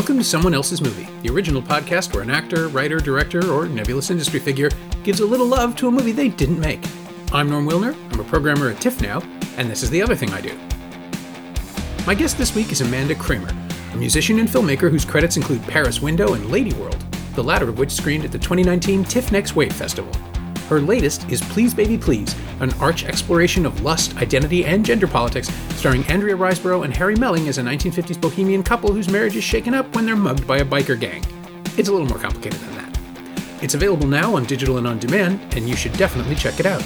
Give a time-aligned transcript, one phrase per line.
[0.00, 4.08] Welcome to Someone Else's Movie, the original podcast where an actor, writer, director, or nebulous
[4.08, 4.70] industry figure
[5.02, 6.82] gives a little love to a movie they didn't make.
[7.34, 9.20] I'm Norm Wilner, I'm a programmer at TIFF now,
[9.58, 10.58] and this is the other thing I do.
[12.06, 13.54] My guest this week is Amanda Kramer,
[13.92, 17.04] a musician and filmmaker whose credits include Paris Window and Lady World,
[17.34, 20.14] the latter of which screened at the 2019 TIFF Next Wave Festival.
[20.70, 25.48] Her latest is Please Baby Please, an arch exploration of lust, identity, and gender politics,
[25.74, 29.74] starring Andrea Riseborough and Harry Melling as a 1950s bohemian couple whose marriage is shaken
[29.74, 31.24] up when they're mugged by a biker gang.
[31.76, 33.00] It's a little more complicated than that.
[33.60, 36.84] It's available now on digital and on demand, and you should definitely check it out.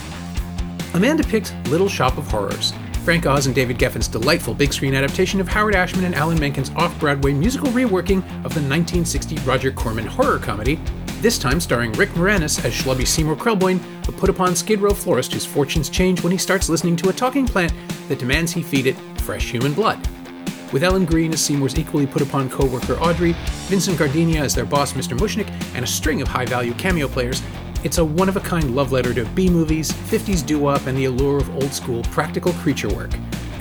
[0.94, 2.72] Amanda picked Little Shop of Horrors,
[3.04, 6.70] Frank Oz and David Geffen's delightful big screen adaptation of Howard Ashman and Alan Menken's
[6.70, 10.80] off Broadway musical reworking of the 1960 Roger Corman horror comedy
[11.24, 15.32] this time starring Rick Moranis as schlubby Seymour Krelboyne, a put upon Skid Row florist
[15.32, 17.72] whose fortunes change when he starts listening to a talking plant
[18.08, 20.06] that demands he feed it fresh human blood.
[20.70, 23.34] With Ellen Greene as Seymour's equally put upon co worker Audrey,
[23.68, 25.16] Vincent Gardenia as their boss Mr.
[25.16, 27.42] Mushnick, and a string of high value cameo players,
[27.84, 30.98] it's a one of a kind love letter to B movies, 50s doo wop, and
[30.98, 33.12] the allure of old school practical creature work.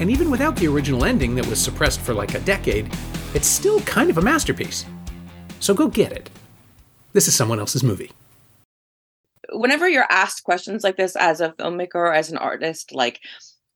[0.01, 2.93] And even without the original ending that was suppressed for like a decade,
[3.33, 4.83] it's still kind of a masterpiece.
[5.61, 6.29] So go get it.
[7.13, 8.11] This is someone else's movie.
[9.51, 13.19] Whenever you're asked questions like this as a filmmaker or as an artist, like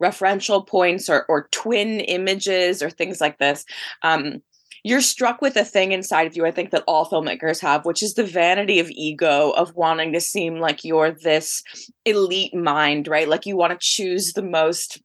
[0.02, 3.66] referential points or, or twin images or things like this,
[4.02, 4.42] um,
[4.84, 8.02] you're struck with a thing inside of you, I think, that all filmmakers have, which
[8.02, 11.64] is the vanity of ego of wanting to seem like you're this
[12.06, 13.28] elite mind, right?
[13.28, 15.02] Like you want to choose the most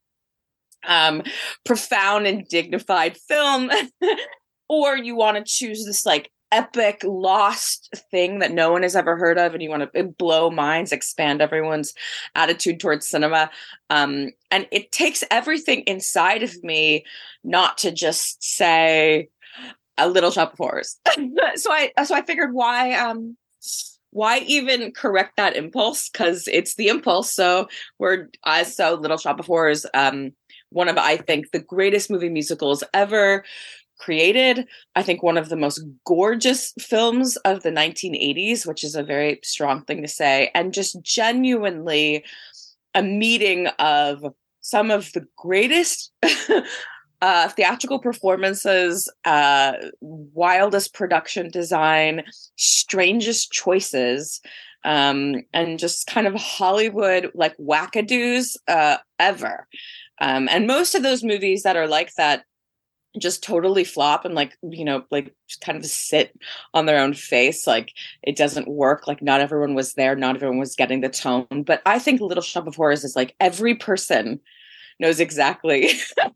[0.87, 1.23] um,
[1.65, 3.71] profound and dignified film.
[4.69, 9.17] or you want to choose this like epic lost thing that no one has ever
[9.17, 11.95] heard of and you want to blow minds expand everyone's
[12.35, 13.51] attitude towards cinema.
[13.91, 17.05] Um, and it takes everything inside of me
[17.43, 19.29] not to just say
[19.99, 20.99] a little shop of horrors.
[21.57, 23.37] So i so i figured why um
[24.11, 26.11] why even correct that impulse?
[26.11, 27.33] Because it's the impulse.
[27.33, 30.33] So we're uh, so little shop of horrors um
[30.71, 33.45] one of i think the greatest movie musicals ever
[34.03, 34.67] created.
[34.97, 39.39] I think one of the most gorgeous films of the 1980s, which is a very
[39.45, 42.25] strong thing to say, and just genuinely
[42.95, 44.25] a meeting of
[44.61, 46.13] some of the greatest
[47.23, 52.25] uh, theatrical performances, uh, wildest production design,
[52.57, 54.41] strangest choices.
[54.85, 59.69] Um, and just kind of Hollywood like wackadoos uh, ever.
[60.21, 62.43] Um, and most of those movies that are like that
[63.19, 66.39] just totally flop and like you know like kind of sit
[66.73, 67.93] on their own face like
[68.23, 71.47] it doesn't work like not everyone was there not everyone was getting the tone.
[71.65, 74.41] But i think little shop of horrors is like every person
[74.99, 75.91] knows exactly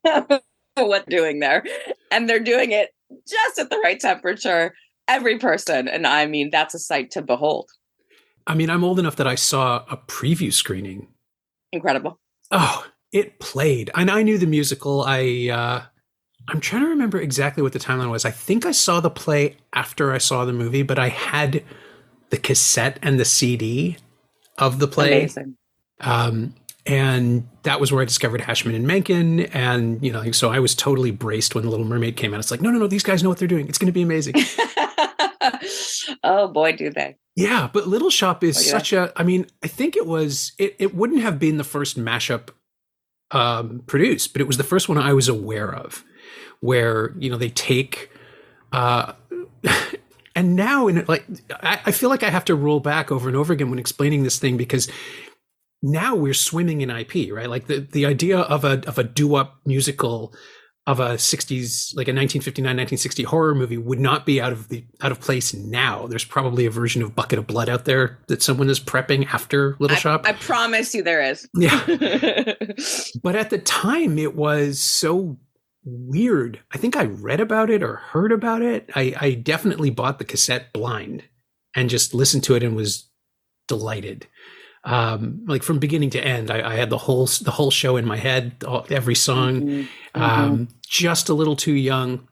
[0.75, 1.65] what doing there
[2.11, 2.91] and they're doing it
[3.27, 4.75] just at the right temperature
[5.09, 5.89] every person.
[5.89, 7.71] And i mean that's a sight to behold.
[8.47, 11.09] I mean i'm old enough that i saw a preview screening.
[11.73, 12.21] Incredible.
[12.51, 13.91] Oh it played.
[13.95, 15.05] And i knew the musical.
[15.07, 15.83] I uh
[16.49, 18.25] I'm trying to remember exactly what the timeline was.
[18.25, 21.65] I think I saw the play after I saw the movie, but I had
[22.31, 23.97] the cassette and the CD
[24.59, 25.19] of the play.
[25.19, 25.57] Amazing.
[26.01, 26.55] Um,
[26.87, 29.41] and that was where I discovered Ashman and Menken.
[29.41, 32.39] And, you know, so I was totally braced when The Little Mermaid came out.
[32.39, 33.69] It's like, no, no, no, these guys know what they're doing.
[33.69, 34.35] It's going to be amazing.
[36.23, 37.17] oh, boy, do they.
[37.35, 38.71] Yeah, but Little Shop is oh, yeah.
[38.71, 41.99] such a, I mean, I think it was, it, it wouldn't have been the first
[41.99, 42.51] mashup
[43.33, 46.05] um, produced, but it was the first one I was aware of
[46.61, 48.11] where you know they take
[48.73, 49.13] uh
[50.35, 51.25] and now in like
[51.63, 54.23] I, I feel like i have to roll back over and over again when explaining
[54.23, 54.89] this thing because
[55.83, 57.49] now we're swimming in ip right?
[57.49, 60.35] Like the the idea of a of a doo-wop musical
[60.87, 64.85] of a 60s like a 1959 1960 horror movie would not be out of the
[65.01, 66.07] out of place now.
[66.07, 69.77] There's probably a version of bucket of blood out there that someone is prepping after
[69.79, 70.27] little I, shop.
[70.27, 71.49] I promise you there is.
[71.55, 71.85] Yeah.
[73.23, 75.39] But at the time it was so
[75.87, 76.61] weird.
[76.73, 78.91] I think I read about it or heard about it.
[78.95, 81.23] I, I definitely bought the cassette blind
[81.75, 83.09] and just listened to it and was
[83.69, 84.27] delighted.
[84.85, 88.05] Um, like from beginning to end, I, I, had the whole the whole show in
[88.05, 89.63] my head, all, every song.
[89.63, 90.23] Mm-hmm.
[90.23, 90.65] Um, mm-hmm.
[90.89, 92.29] just a little too young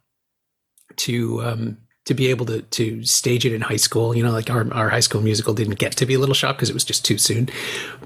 [0.99, 4.17] to um, to be able to to stage it in high school.
[4.17, 6.57] You know, like our our high school musical didn't get to be a Little Shop
[6.57, 7.49] because it was just too soon.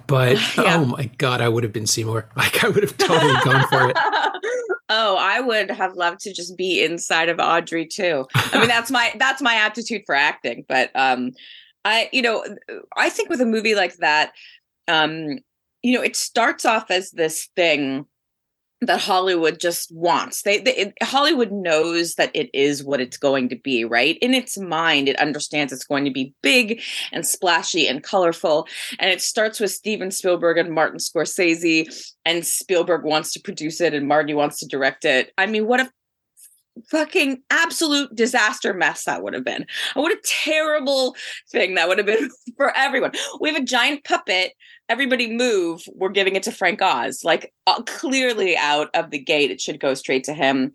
[0.06, 0.76] But yeah.
[0.76, 2.28] oh my god, I would have been Seymour.
[2.36, 3.96] Like I would have totally gone for it.
[4.90, 8.26] Oh, I would have loved to just be inside of Audrey too.
[8.34, 10.64] I mean, that's my that's my aptitude for acting.
[10.68, 11.32] But um,
[11.84, 12.44] I, you know,
[12.96, 14.32] I think with a movie like that,
[14.86, 15.38] um,
[15.82, 18.06] you know, it starts off as this thing
[18.80, 20.42] that Hollywood just wants.
[20.42, 24.16] They, they it, Hollywood knows that it is what it's going to be, right?
[24.20, 26.80] In its mind, it understands it's going to be big
[27.10, 28.68] and splashy and colorful.
[28.98, 33.94] And it starts with Steven Spielberg and Martin Scorsese, and Spielberg wants to produce it
[33.94, 35.32] and Marty wants to direct it.
[35.38, 35.90] I mean, what a
[36.90, 39.66] fucking absolute disaster mess that would have been.
[39.94, 41.16] What a terrible
[41.50, 43.12] thing that would have been for everyone.
[43.40, 44.52] We have a giant puppet
[44.88, 49.50] everybody move we're giving it to frank oz like uh, clearly out of the gate
[49.50, 50.72] it should go straight to him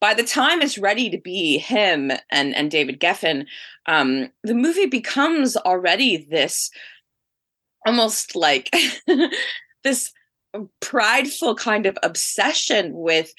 [0.00, 3.44] by the time it's ready to be him and and david geffen
[3.86, 6.70] um the movie becomes already this
[7.86, 8.74] almost like
[9.84, 10.12] this
[10.80, 13.32] prideful kind of obsession with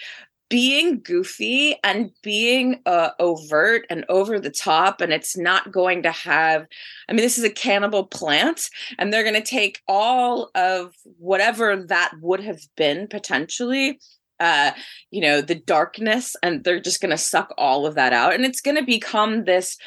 [0.49, 6.11] being goofy and being uh, overt and over the top and it's not going to
[6.11, 6.65] have
[7.09, 11.75] i mean this is a cannibal plant and they're going to take all of whatever
[11.75, 13.99] that would have been potentially
[14.39, 14.71] uh
[15.11, 18.45] you know the darkness and they're just going to suck all of that out and
[18.45, 19.77] it's going to become this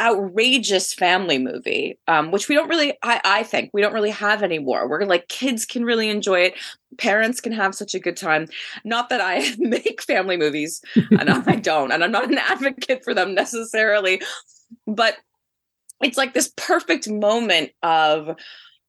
[0.00, 4.42] outrageous family movie um, which we don't really I, I think we don't really have
[4.42, 6.54] anymore we're like kids can really enjoy it
[6.98, 8.48] parents can have such a good time.
[8.84, 13.14] Not that i make family movies and i don't and i'm not an advocate for
[13.14, 14.20] them necessarily
[14.86, 15.16] but
[16.02, 18.36] it's like this perfect moment of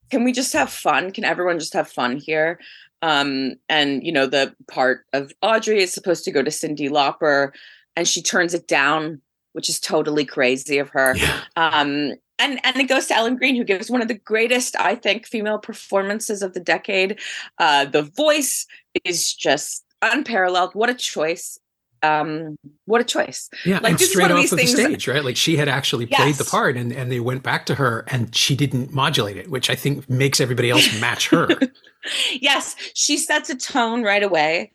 [0.10, 1.12] can we just have fun?
[1.12, 2.60] Can everyone just have fun here?
[3.02, 7.52] Um, and you know the part of audrey is supposed to go to cyndi lauper
[7.96, 9.22] and she turns it down
[9.54, 11.16] which is totally crazy of her.
[11.16, 11.42] Yeah.
[11.56, 14.96] Um, and and it goes to Ellen Greene, who gives one of the greatest, I
[14.96, 17.20] think, female performances of the decade.
[17.58, 18.66] Uh, the voice
[19.04, 20.74] is just unparalleled.
[20.74, 21.60] What a choice!
[22.02, 22.56] Um,
[22.86, 23.50] what a choice!
[23.66, 25.24] Yeah, like, and straight off of, the stage, right?
[25.24, 28.34] Like she had actually played the part, and and they went back to her, and
[28.34, 31.50] she didn't modulate it, which I think makes everybody else match her.
[32.34, 34.72] yes, she sets a tone right away.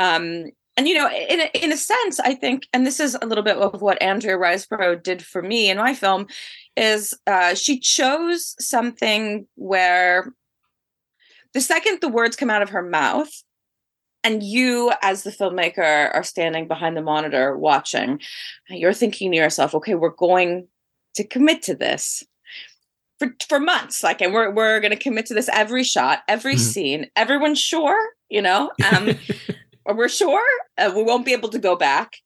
[0.00, 3.26] Um, and you know in a, in a sense i think and this is a
[3.26, 6.26] little bit of what andrea riseborough did for me in my film
[6.76, 10.32] is uh, she chose something where
[11.52, 13.30] the second the words come out of her mouth
[14.24, 18.20] and you as the filmmaker are standing behind the monitor watching
[18.68, 20.66] you're thinking to yourself okay we're going
[21.14, 22.24] to commit to this
[23.18, 26.54] for, for months like and we're, we're going to commit to this every shot every
[26.54, 26.62] mm-hmm.
[26.62, 29.16] scene everyone's sure you know um
[29.86, 30.44] we're sure
[30.78, 32.16] uh, we won't be able to go back.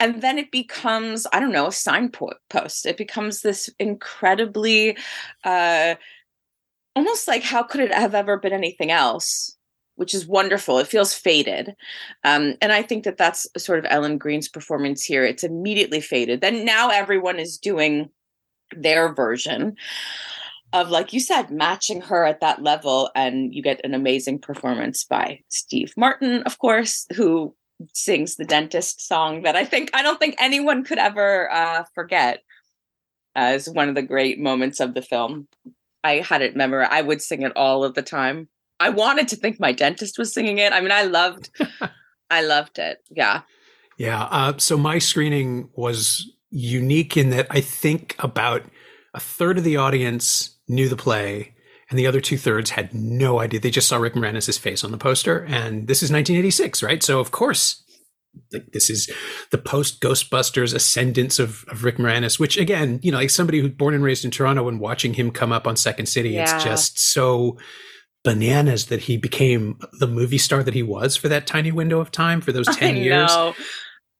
[0.00, 2.86] And then it becomes i don't know a signpost.
[2.86, 4.96] It becomes this incredibly
[5.44, 5.94] uh
[6.96, 9.56] almost like how could it have ever been anything else?
[9.96, 10.78] Which is wonderful.
[10.78, 11.74] It feels fated.
[12.24, 15.24] Um, and i think that that's sort of ellen greene's performance here.
[15.24, 16.40] It's immediately fated.
[16.40, 18.10] Then now everyone is doing
[18.76, 19.76] their version
[20.74, 25.04] of like you said matching her at that level and you get an amazing performance
[25.04, 27.54] by steve martin of course who
[27.92, 32.42] sings the dentist song that i think i don't think anyone could ever uh, forget
[33.34, 35.48] as one of the great moments of the film.
[36.02, 38.48] I had it memorized i would sing it all of the time.
[38.80, 40.72] I wanted to think my dentist was singing it.
[40.72, 41.50] I mean i loved
[42.30, 42.98] i loved it.
[43.10, 43.42] Yeah.
[43.98, 48.62] Yeah uh, so my screening was unique in that i think about
[49.12, 51.54] a third of the audience knew the play,
[51.90, 53.60] and the other two thirds had no idea.
[53.60, 57.02] They just saw Rick Moranis' face on the poster, and this is 1986, right?
[57.02, 57.82] So of course,
[58.52, 59.10] like this is
[59.50, 63.72] the post Ghostbusters ascendance of, of Rick Moranis, which again, you know, like somebody who's
[63.72, 66.42] born and raised in Toronto and watching him come up on Second City, yeah.
[66.42, 67.58] it's just so
[68.22, 72.10] bananas that he became the movie star that he was for that tiny window of
[72.10, 73.30] time for those 10 years.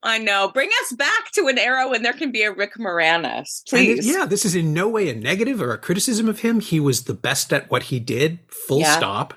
[0.04, 0.48] I know.
[0.48, 4.06] Bring us back to an era when there can be a Rick Moranis, please.
[4.06, 6.60] yeah, this is in no way a negative or a criticism of him.
[6.60, 8.96] He was the best at what he did, full yeah.
[8.96, 9.34] stop.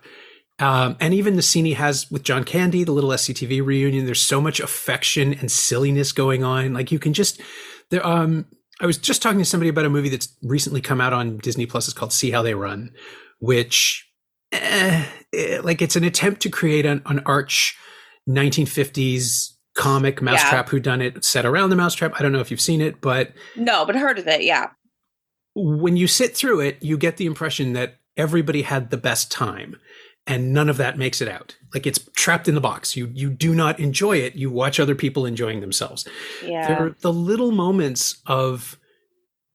[0.60, 4.22] Um, and even the scene he has with John Candy, the little SCTV reunion, there's
[4.22, 6.74] so much affection and silliness going on.
[6.74, 7.40] Like you can just
[7.90, 8.06] there.
[8.06, 8.46] Um,
[8.80, 11.66] I was just talking to somebody about a movie that's recently come out on Disney
[11.66, 11.88] Plus.
[11.88, 12.92] It's called See How They Run,
[13.40, 14.08] which,
[14.52, 17.76] eh, eh, like, it's an attempt to create an, an arch
[18.30, 20.72] 1950s comic Mousetrap yeah.
[20.72, 22.14] Who Done It set around the Mousetrap.
[22.18, 24.44] I don't know if you've seen it, but no, but heard of it.
[24.44, 24.72] Yeah.
[25.56, 29.78] When you sit through it, you get the impression that everybody had the best time,
[30.26, 31.56] and none of that makes it out.
[31.74, 32.98] Like it's trapped in the box.
[32.98, 34.36] You you do not enjoy it.
[34.36, 36.08] You watch other people enjoying themselves.
[36.44, 36.68] Yeah.
[36.68, 38.78] There are the little moments of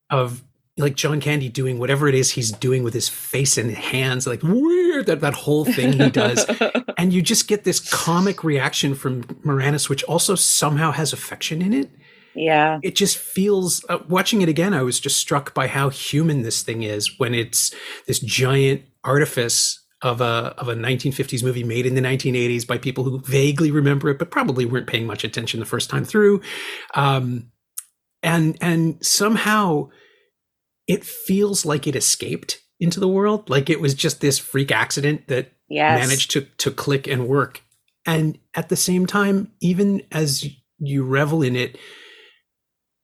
[0.08, 0.44] of
[0.78, 4.42] like John Candy doing whatever it is he's doing with his face and hands, like
[4.42, 6.46] weird that that whole thing he does,
[6.98, 11.74] and you just get this comic reaction from Moranis, which also somehow has affection in
[11.74, 11.90] it.
[12.34, 13.84] Yeah, it just feels.
[13.88, 17.34] Uh, watching it again, I was just struck by how human this thing is when
[17.34, 17.74] it's
[18.06, 23.04] this giant artifice of a of a 1950s movie made in the 1980s by people
[23.04, 26.40] who vaguely remember it, but probably weren't paying much attention the first time through.
[26.94, 27.50] Um,
[28.22, 29.90] and and somehow
[30.86, 35.28] it feels like it escaped into the world, like it was just this freak accident
[35.28, 36.00] that yes.
[36.00, 37.62] managed to to click and work.
[38.04, 40.44] And at the same time, even as
[40.78, 41.78] you revel in it,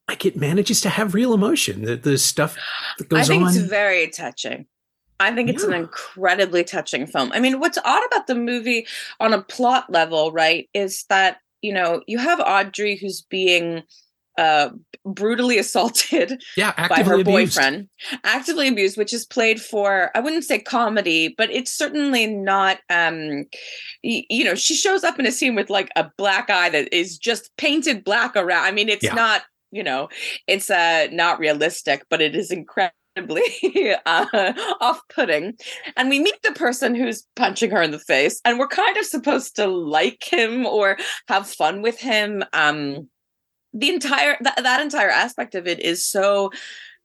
[0.08, 1.82] like it manages to have real emotion.
[1.82, 2.56] The, the stuff
[2.99, 3.25] that goes on.
[3.25, 3.49] I think on.
[3.50, 4.66] it's very touching.
[5.20, 5.70] I think it's yeah.
[5.70, 7.32] an incredibly touching film.
[7.32, 8.87] I mean, what's odd about the movie
[9.20, 13.82] on a plot level, right, is that, you know, you have Audrey who's being
[14.38, 14.71] uh,
[15.04, 17.26] brutally assaulted yeah, by her abused.
[17.26, 17.88] boyfriend,
[18.25, 23.47] actively abused, which is played for, I wouldn't say comedy, but it's certainly not, um,
[24.04, 26.95] y- you know, she shows up in a scene with like a black eye that
[26.95, 28.64] is just painted black around.
[28.64, 29.14] I mean, it's yeah.
[29.14, 29.42] not,
[29.73, 30.09] you know,
[30.47, 32.95] it's uh, not realistic, but it is incredible
[34.07, 35.52] uh, off-putting
[35.97, 39.04] and we meet the person who's punching her in the face and we're kind of
[39.04, 43.09] supposed to like him or have fun with him um
[43.73, 46.51] the entire th- that entire aspect of it is so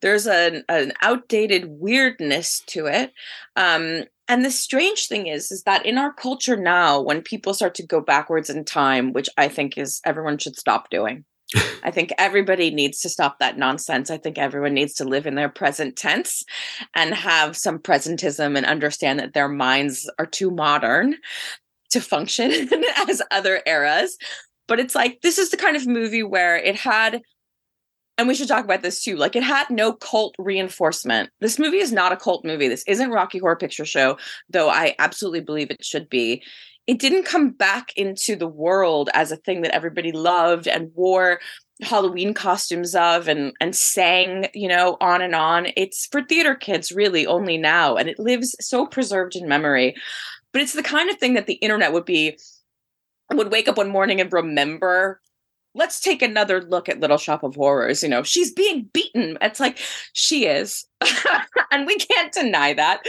[0.02, 3.12] there's an, an outdated weirdness to it
[3.56, 7.76] um and the strange thing is is that in our culture now when people start
[7.76, 11.26] to go backwards in time which i think is everyone should stop doing
[11.84, 14.10] I think everybody needs to stop that nonsense.
[14.10, 16.44] I think everyone needs to live in their present tense
[16.96, 21.16] and have some presentism and understand that their minds are too modern
[21.92, 22.52] to function
[23.08, 24.18] as other eras.
[24.68, 27.22] But it's like, this is the kind of movie where it had,
[28.18, 31.30] and we should talk about this too, like it had no cult reinforcement.
[31.42, 32.68] This movie is not a cult movie.
[32.68, 34.18] This isn't Rocky Horror Picture Show,
[34.50, 36.44] though I absolutely believe it should be
[36.88, 41.40] it didn't come back into the world as a thing that everybody loved and wore
[41.82, 45.68] Halloween costumes of and and sang, you know, on and on.
[45.78, 49.96] It's for theater kids really only now and it lives so preserved in memory.
[50.52, 52.38] But it's the kind of thing that the internet would be
[53.34, 55.20] would wake up one morning and remember
[55.76, 58.04] let's take another look at Little Shop of Horrors.
[58.04, 59.38] You know, she's being beaten.
[59.42, 59.80] It's like
[60.14, 60.86] she is.
[61.72, 63.04] and we can't deny that.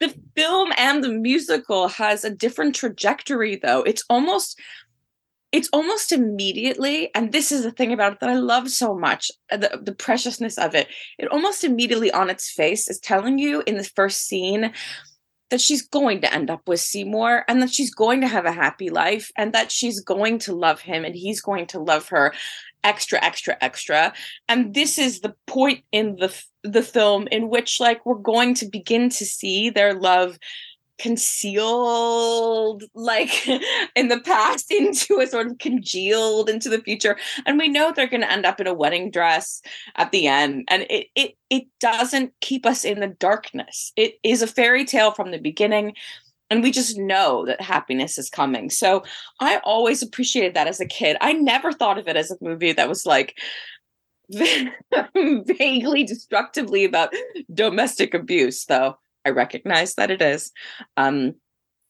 [0.00, 3.82] The film and the musical has a different trajectory though.
[3.82, 4.60] It's almost
[5.50, 9.30] it's almost immediately and this is the thing about it that i love so much
[9.50, 13.62] uh, the, the preciousness of it it almost immediately on its face is telling you
[13.66, 14.70] in the first scene
[15.50, 18.52] that she's going to end up with Seymour and that she's going to have a
[18.52, 22.34] happy life and that she's going to love him and he's going to love her
[22.84, 24.12] extra extra extra.
[24.48, 28.66] And this is the point in the the film in which like we're going to
[28.66, 30.38] begin to see their love
[30.98, 33.46] concealed like
[33.96, 37.16] in the past into a sort of congealed into the future.
[37.46, 39.62] And we know they're going to end up in a wedding dress
[39.96, 40.64] at the end.
[40.68, 43.92] And it it it doesn't keep us in the darkness.
[43.96, 45.94] It is a fairy tale from the beginning
[46.50, 48.70] and we just know that happiness is coming.
[48.70, 49.04] So
[49.40, 51.16] i always appreciated that as a kid.
[51.20, 53.38] I never thought of it as a movie that was like
[54.30, 57.14] vaguely destructively about
[57.52, 60.52] domestic abuse though I recognize that it is.
[60.96, 61.34] Um,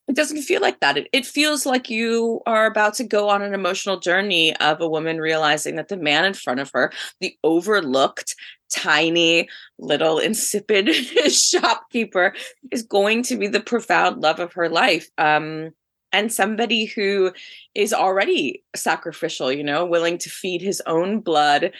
[0.09, 0.97] it doesn't feel like that.
[0.97, 4.89] It, it feels like you are about to go on an emotional journey of a
[4.89, 8.35] woman realizing that the man in front of her, the overlooked,
[8.71, 10.93] tiny, little, insipid
[11.31, 12.35] shopkeeper,
[12.73, 15.09] is going to be the profound love of her life.
[15.19, 15.71] Um,
[16.11, 17.33] and somebody who
[17.75, 21.73] is already sacrificial, you know, willing to feed his own blood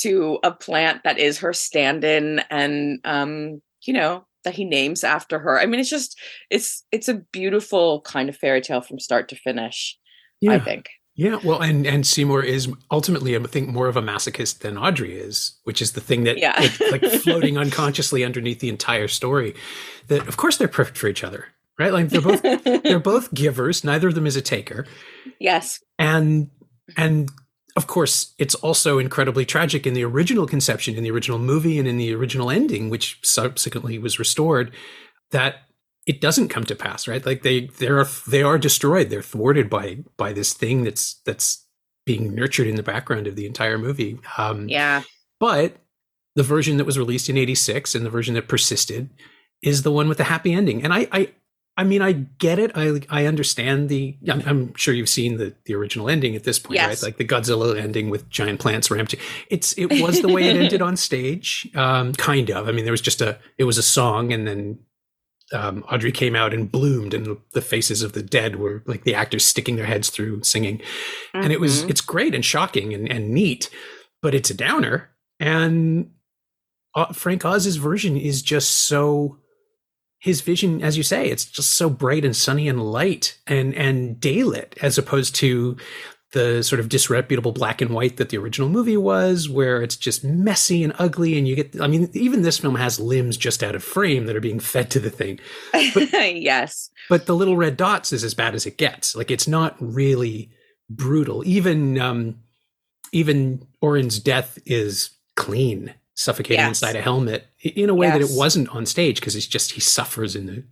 [0.00, 5.04] to a plant that is her stand in and, um, you know, that he names
[5.04, 5.60] after her.
[5.60, 6.18] I mean, it's just
[6.50, 9.98] it's it's a beautiful kind of fairy tale from start to finish.
[10.40, 10.52] Yeah.
[10.52, 10.88] I think.
[11.16, 15.18] Yeah, well, and and Seymour is ultimately, I think, more of a masochist than Audrey
[15.18, 16.58] is, which is the thing that, yeah.
[16.58, 19.54] like, like floating unconsciously underneath the entire story.
[20.06, 21.92] That, of course, they're perfect for each other, right?
[21.92, 23.84] Like they're both they're both givers.
[23.84, 24.86] Neither of them is a taker.
[25.38, 26.48] Yes, and
[26.96, 27.30] and
[27.76, 31.86] of course, it's also incredibly tragic in the original conception, in the original movie, and
[31.86, 34.72] in the original ending, which subsequently was restored,
[35.30, 35.62] that
[36.06, 37.24] it doesn't come to pass, right?
[37.24, 39.10] Like they they are they are destroyed.
[39.10, 41.66] They're thwarted by by this thing that's that's
[42.06, 44.18] being nurtured in the background of the entire movie.
[44.36, 45.02] Um, yeah.
[45.38, 45.76] But
[46.34, 49.10] the version that was released in '86 and the version that persisted
[49.62, 50.82] is the one with the happy ending.
[50.82, 51.32] And I I
[51.80, 52.72] I mean, I get it.
[52.74, 54.14] I I understand the.
[54.28, 56.88] I'm, I'm, sure you've seen the the original ending at this point, yes.
[56.88, 57.02] right?
[57.02, 59.14] Like the Godzilla ending with giant plants ramped.
[59.48, 62.68] It's it was the way it ended on stage, um, kind of.
[62.68, 64.78] I mean, there was just a it was a song, and then
[65.54, 69.14] um, Audrey came out and bloomed, and the faces of the dead were like the
[69.14, 71.40] actors sticking their heads through singing, mm-hmm.
[71.40, 71.88] and it was mm-hmm.
[71.88, 73.70] it's great and shocking and, and neat,
[74.20, 75.08] but it's a downer.
[75.38, 76.10] And
[76.94, 79.38] uh, Frank Oz's version is just so
[80.20, 84.16] his vision, as you say, it's just so bright and sunny and light and and
[84.16, 85.76] daylit, as opposed to
[86.32, 90.22] the sort of disreputable black and white that the original movie was, where it's just
[90.22, 91.36] messy and ugly.
[91.36, 94.36] And you get, I mean, even this film has limbs just out of frame that
[94.36, 95.40] are being fed to the thing.
[95.72, 96.90] But, yes.
[97.08, 99.16] But the little red dots is as bad as it gets.
[99.16, 100.50] Like it's not really
[100.88, 101.42] brutal.
[101.44, 102.36] Even, um,
[103.10, 106.68] even Orin's death is clean, suffocating yes.
[106.68, 108.18] inside a helmet in a way yes.
[108.18, 110.64] that it wasn't on stage because it's just, he suffers in the,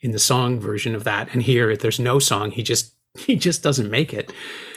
[0.00, 1.28] in the song version of that.
[1.32, 2.52] And here, if there's no song.
[2.52, 4.32] He just, he just doesn't make it.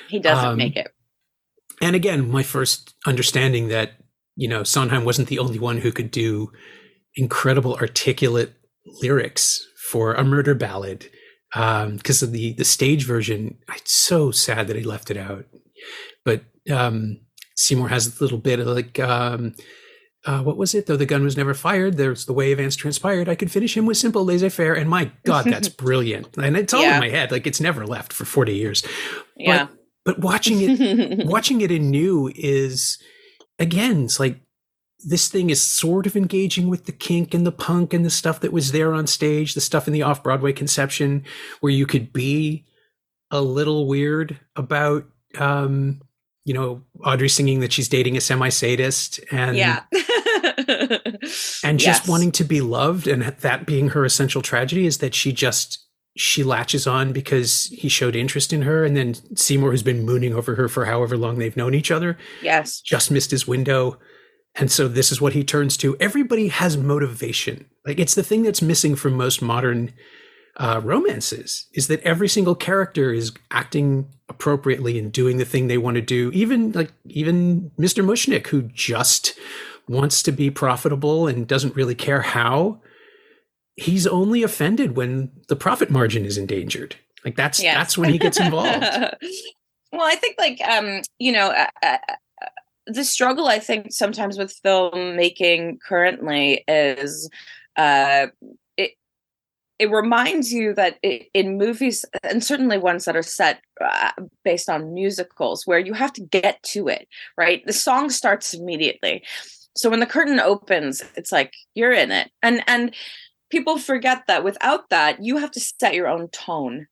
[0.09, 0.91] He doesn't um, make it.
[1.81, 3.93] And again, my first understanding that,
[4.35, 6.51] you know, Sondheim wasn't the only one who could do
[7.15, 8.53] incredible articulate
[9.01, 11.09] lyrics for a murder ballad.
[11.53, 15.45] Because um, of the the stage version, it's so sad that he left it out.
[16.25, 17.21] But um,
[17.55, 19.53] Seymour has a little bit of like, um,
[20.25, 20.87] uh, what was it?
[20.87, 23.29] Though the gun was never fired, there's the way events transpired.
[23.29, 26.35] I could finish him with simple laissez faire, and my God, that's brilliant.
[26.37, 26.95] And it's all yeah.
[26.95, 28.83] in my head, like it's never left for forty years.
[29.37, 29.67] Yeah.
[29.67, 32.97] But but watching it watching it anew is
[33.59, 34.39] again it's like
[34.99, 38.39] this thing is sort of engaging with the kink and the punk and the stuff
[38.39, 41.23] that was there on stage the stuff in the off-broadway conception
[41.59, 42.65] where you could be
[43.31, 45.05] a little weird about
[45.37, 45.99] um
[46.45, 49.83] you know audrey singing that she's dating a semi-sadist and yeah
[51.63, 52.07] and just yes.
[52.07, 55.85] wanting to be loved and that being her essential tragedy is that she just
[56.17, 60.33] she latches on because he showed interest in her and then Seymour who's been mooning
[60.33, 62.17] over her for however long they've known each other.
[62.41, 62.79] Yes.
[62.79, 63.99] Just missed his window.
[64.55, 65.97] And so this is what he turns to.
[65.99, 67.65] Everybody has motivation.
[67.85, 69.91] Like it's the thing that's missing from most modern
[70.57, 75.77] uh, romances is that every single character is acting appropriately and doing the thing they
[75.77, 76.31] want to do.
[76.33, 78.03] Even like even Mr.
[78.03, 79.37] Mushnick, who just
[79.87, 82.79] wants to be profitable and doesn't really care how
[83.75, 86.95] he's only offended when the profit margin is endangered.
[87.23, 87.75] Like that's yes.
[87.75, 88.83] that's when he gets involved.
[89.91, 91.97] well, I think like um, you know, uh, uh,
[92.87, 97.29] the struggle I think sometimes with filmmaking currently is
[97.75, 98.27] uh
[99.77, 104.11] it reminds you that in movies and certainly ones that are set uh,
[104.43, 107.07] based on musicals where you have to get to it,
[107.37, 107.65] right?
[107.65, 109.23] The song starts immediately.
[109.75, 112.31] So when the curtain opens, it's like you're in it.
[112.41, 112.95] And and
[113.49, 116.87] people forget that without that, you have to set your own tone.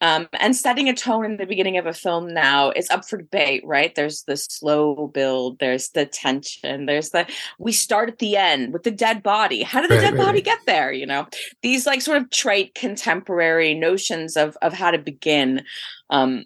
[0.00, 3.18] Um, and setting a tone in the beginning of a film now is up for
[3.18, 3.94] debate, right?
[3.94, 7.26] There's the slow build, there's the tension, there's the
[7.58, 9.62] we start at the end with the dead body.
[9.62, 10.44] How did the right, dead right, body right.
[10.44, 10.92] get there?
[10.92, 11.26] You know,
[11.62, 15.64] these like sort of trite contemporary notions of of how to begin.
[16.08, 16.44] Um,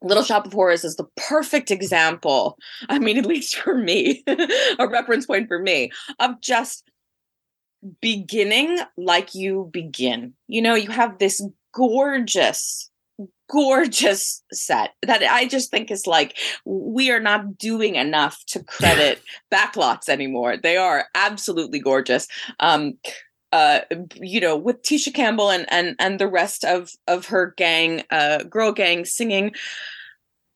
[0.00, 2.56] Little Shop of Horrors is the perfect example.
[2.88, 4.22] I mean, at least for me,
[4.78, 6.88] a reference point for me of just
[8.00, 10.34] beginning like you begin.
[10.46, 11.42] You know, you have this
[11.74, 12.90] gorgeous
[13.48, 19.22] gorgeous set that I just think is like we are not doing enough to credit
[19.52, 20.56] backlots anymore.
[20.56, 22.28] They are absolutely gorgeous.
[22.60, 22.94] Um
[23.50, 23.80] uh
[24.16, 28.44] you know with Tisha Campbell and and and the rest of of her gang uh
[28.44, 29.52] girl gang singing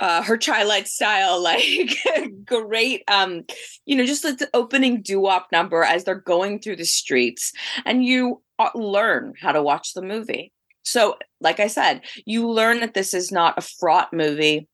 [0.01, 1.97] uh, her Twilight style, like
[2.45, 3.45] great, um,
[3.87, 7.53] you know, just like the opening doo-wop number as they're going through the streets,
[7.85, 10.53] and you uh, learn how to watch the movie.
[10.85, 14.69] So, like I said, you learn that this is not a fraught movie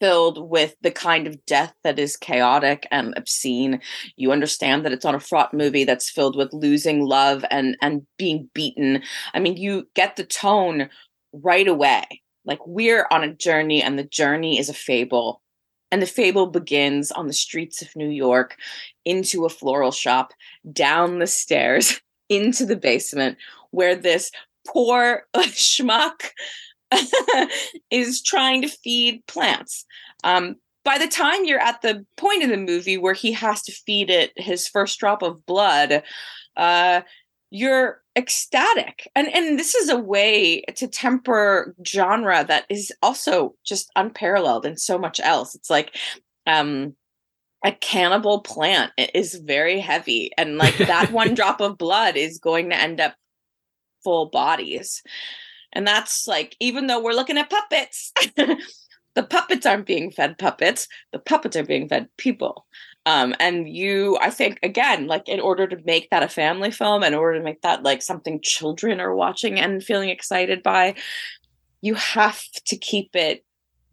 [0.00, 3.80] filled with the kind of death that is chaotic and obscene.
[4.16, 8.06] You understand that it's not a fraught movie that's filled with losing love and and
[8.16, 9.02] being beaten.
[9.34, 10.88] I mean, you get the tone
[11.32, 12.04] right away
[12.44, 15.42] like we're on a journey, and the journey is a fable.
[15.92, 18.56] And the fable begins on the streets of New York,
[19.04, 20.32] into a floral shop,
[20.72, 23.38] down the stairs, into the basement,
[23.70, 24.30] where this
[24.66, 26.30] poor schmuck
[27.90, 29.84] is trying to feed plants.
[30.24, 33.72] Um, by the time you're at the point in the movie where he has to
[33.72, 36.02] feed it his first drop of blood,
[36.56, 37.02] uh,
[37.50, 39.08] you're ecstatic.
[39.14, 44.76] And and this is a way to temper genre that is also just unparalleled in
[44.76, 45.54] so much else.
[45.54, 45.96] It's like
[46.46, 46.94] um
[47.64, 50.30] a cannibal plant is very heavy.
[50.38, 53.14] And like that one drop of blood is going to end up
[54.02, 55.02] full bodies.
[55.72, 58.12] And that's like even though we're looking at puppets
[59.14, 60.88] the puppets aren't being fed puppets.
[61.12, 62.66] The puppets are being fed people.
[63.06, 67.02] Um, and you i think again like in order to make that a family film
[67.02, 70.94] in order to make that like something children are watching and feeling excited by
[71.80, 73.42] you have to keep it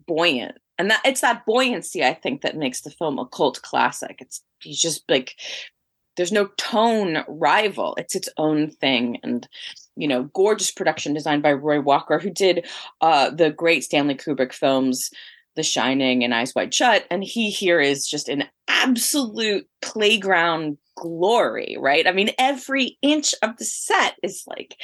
[0.08, 0.58] buoyant.
[0.78, 4.17] And that it's that buoyancy i think that makes the film a cult classic.
[4.20, 5.39] It's just like
[6.17, 7.96] there's no tone rival.
[7.98, 9.20] It's its own thing.
[9.24, 9.48] And,
[9.98, 12.66] you know, gorgeous production designed by Roy Walker, who did
[13.02, 15.10] uh, the great Stanley Kubrick films,
[15.56, 17.06] The Shining and Eyes Wide Shut.
[17.10, 22.08] And he here is just an absolute playground glory, right?
[22.08, 24.76] I mean, every inch of the set is like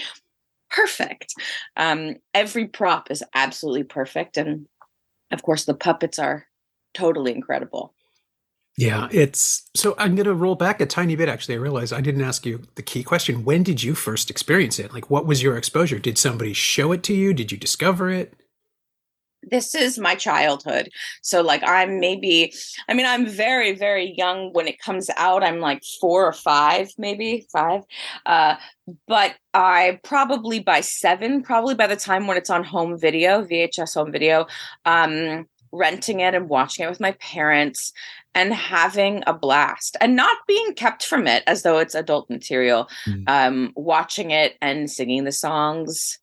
[0.69, 1.33] perfect.
[1.77, 4.37] Um, every prop is absolutely perfect.
[4.37, 4.67] And
[5.31, 6.45] of course, the puppets are
[6.93, 7.93] totally incredible.
[8.75, 11.29] Yeah, it's so I'm going to roll back a tiny bit.
[11.29, 13.45] Actually, I realize I didn't ask you the key question.
[13.45, 14.91] When did you first experience it?
[14.91, 15.99] Like, what was your exposure?
[15.99, 17.35] Did somebody show it to you?
[17.35, 18.33] Did you discover it?
[19.49, 20.89] This is my childhood.
[21.21, 22.53] So, like, I'm maybe,
[22.87, 25.43] I mean, I'm very, very young when it comes out.
[25.43, 27.81] I'm like four or five, maybe five.
[28.25, 28.55] Uh,
[29.07, 33.93] but I probably by seven, probably by the time when it's on home video, VHS
[33.93, 34.47] home video,
[34.85, 37.91] um, renting it and watching it with my parents
[38.35, 42.87] and having a blast and not being kept from it as though it's adult material
[43.07, 43.23] mm.
[43.27, 46.19] um watching it and singing the songs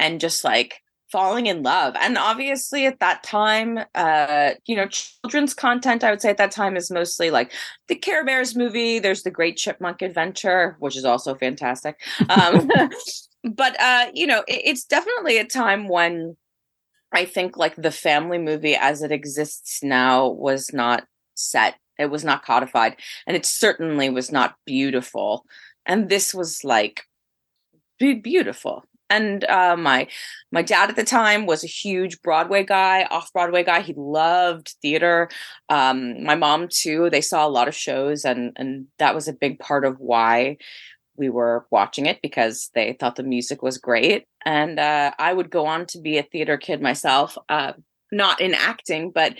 [0.00, 5.54] and just like falling in love and obviously at that time uh you know children's
[5.54, 7.52] content i would say at that time is mostly like
[7.88, 12.68] the care bears movie there's the great chipmunk adventure which is also fantastic um
[13.44, 16.36] but uh you know it, it's definitely a time when
[17.12, 21.76] I think like the family movie as it exists now was not set.
[21.98, 22.96] It was not codified.
[23.26, 25.44] And it certainly was not beautiful.
[25.86, 27.02] And this was like
[27.98, 28.84] be- beautiful.
[29.08, 30.08] And uh, my
[30.50, 33.80] my dad at the time was a huge Broadway guy, off Broadway guy.
[33.80, 35.28] He loved theater.
[35.68, 37.08] Um, my mom too.
[37.08, 40.56] They saw a lot of shows, and and that was a big part of why
[41.16, 44.26] we were watching it because they thought the music was great.
[44.46, 47.72] And uh, I would go on to be a theater kid myself, uh,
[48.12, 49.34] not in acting, but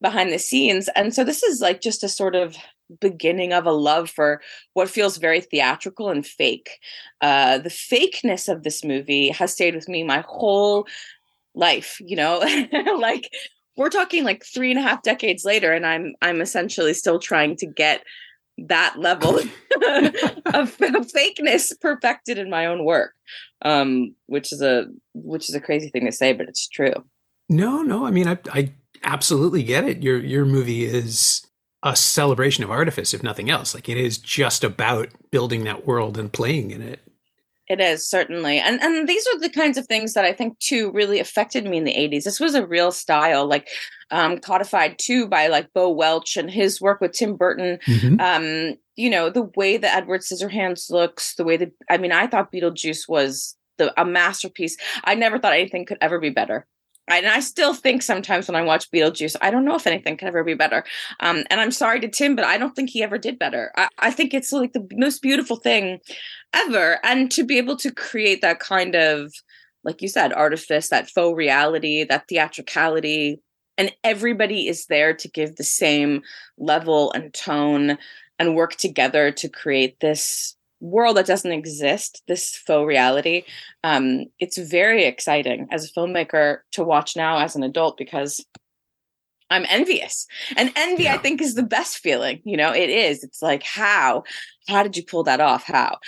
[0.00, 0.88] behind the scenes.
[0.94, 2.56] And so this is like just a sort of
[3.00, 4.40] beginning of a love for
[4.74, 6.78] what feels very theatrical and fake.
[7.20, 10.86] Uh, the fakeness of this movie has stayed with me my whole
[11.54, 12.38] life, you know,
[12.98, 13.28] like
[13.76, 17.56] we're talking like three and a half decades later and i'm i'm essentially still trying
[17.56, 18.04] to get
[18.58, 19.48] that level of,
[20.54, 23.14] of, fakeness perfected in my own work.
[23.62, 26.94] Um which is a which is a crazy thing to say but it's true.
[27.48, 30.02] No no i mean i i absolutely get it.
[30.02, 31.46] Your your movie is
[31.82, 33.74] a celebration of artifice if nothing else.
[33.74, 37.00] Like it is just about building that world and playing in it
[37.68, 40.90] it is certainly, and and these are the kinds of things that I think too
[40.92, 42.24] really affected me in the '80s.
[42.24, 43.68] This was a real style, like
[44.10, 47.78] um, codified too by like Bo Welch and his work with Tim Burton.
[47.86, 48.20] Mm-hmm.
[48.20, 52.26] Um, you know, the way that Edward Scissorhands looks, the way that I mean, I
[52.26, 54.76] thought Beetlejuice was the a masterpiece.
[55.04, 56.66] I never thought anything could ever be better
[57.08, 60.28] and I still think sometimes when I watch Beetlejuice, I don't know if anything could
[60.28, 60.84] ever be better.
[61.20, 63.72] Um, and I'm sorry to Tim, but I don't think he ever did better.
[63.76, 66.00] I, I, think it's like the most beautiful thing
[66.54, 66.98] ever.
[67.04, 69.32] And to be able to create that kind of,
[69.82, 73.40] like you said, artifice, that faux reality, that theatricality,
[73.76, 76.22] and everybody is there to give the same
[76.56, 77.98] level and tone
[78.38, 83.44] and work together to create this world that doesn't exist, this faux reality,
[83.82, 88.44] um, it's very exciting as a filmmaker to watch now as an adult because
[89.50, 90.26] I'm envious.
[90.56, 91.14] And envy, yeah.
[91.14, 92.40] I think, is the best feeling.
[92.44, 93.22] You know, it is.
[93.22, 94.24] It's like, how?
[94.68, 95.64] How did you pull that off?
[95.64, 95.98] How?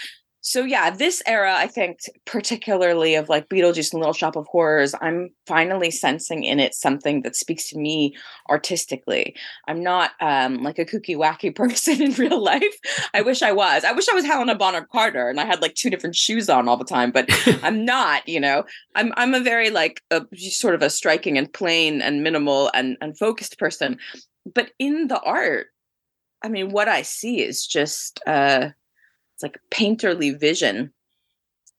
[0.46, 4.94] So yeah, this era, I think, particularly of like Beetlejuice and Little Shop of Horrors,
[5.00, 8.14] I'm finally sensing in it something that speaks to me
[8.48, 9.34] artistically.
[9.66, 12.76] I'm not um, like a kooky wacky person in real life.
[13.12, 13.82] I wish I was.
[13.82, 16.68] I wish I was Helena Bonham Carter and I had like two different shoes on
[16.68, 17.28] all the time, but
[17.64, 18.28] I'm not.
[18.28, 18.62] You know,
[18.94, 22.96] I'm I'm a very like a, sort of a striking and plain and minimal and
[23.00, 23.98] and focused person.
[24.54, 25.66] But in the art,
[26.40, 28.20] I mean, what I see is just.
[28.28, 28.68] uh
[29.36, 30.92] it's like painterly vision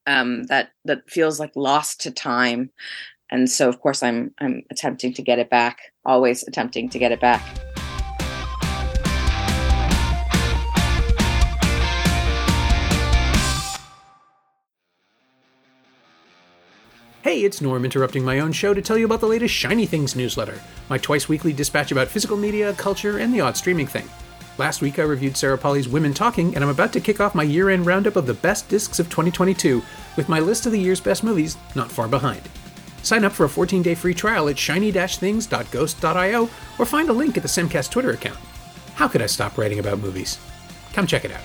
[0.06, 2.70] um, that that feels like lost to time
[3.32, 7.12] and so of course i'm i'm attempting to get it back always attempting to get
[7.12, 7.41] it back
[17.24, 20.15] Hey, it's Norm interrupting my own show to tell you about the latest Shiny Things
[20.15, 24.08] newsletter, my twice weekly dispatch about physical media, culture, and the odd streaming thing.
[24.58, 27.43] Last week I reviewed Sarah Polley's Women Talking, and I'm about to kick off my
[27.43, 29.84] year end roundup of the best discs of 2022
[30.15, 32.41] with my list of the year's best movies not far behind.
[33.04, 37.38] Sign up for a 14 day free trial at shiny things.ghost.io or find a link
[37.38, 38.39] at the Semcast Twitter account.
[38.96, 40.39] How could I stop writing about movies?
[40.93, 41.41] Come check it out.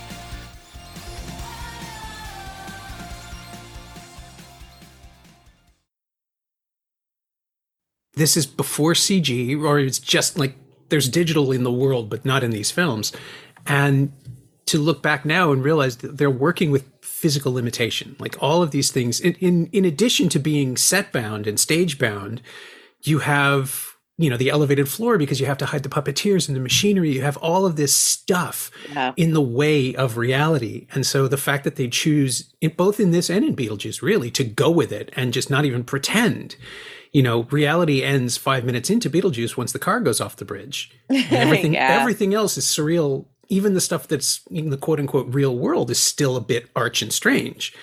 [8.15, 10.55] This is before CG, or it's just like
[10.93, 13.13] there's digital in the world, but not in these films.
[13.67, 14.13] And
[14.67, 18.15] to look back now and realize that they're working with physical limitation.
[18.19, 21.99] Like all of these things, in in, in addition to being set bound and stage
[21.99, 22.43] bound,
[23.03, 26.57] you have you know the elevated floor because you have to hide the puppeteers and
[26.57, 27.11] the machinery.
[27.13, 29.13] You have all of this stuff Yeah.
[29.17, 30.87] in the way of reality.
[30.95, 34.31] And so the fact that they choose in, both in this and in beetlejuice really
[34.33, 36.57] to go with it and just not even pretend
[37.13, 40.91] you know reality ends five minutes into beetlejuice once the car goes off the bridge.
[41.09, 41.99] And everything Yeah.
[42.01, 43.27] everything else is surreal.
[43.49, 47.03] Even the stuff that's in the quote unquote real world is still a bit arch
[47.03, 47.75] and strange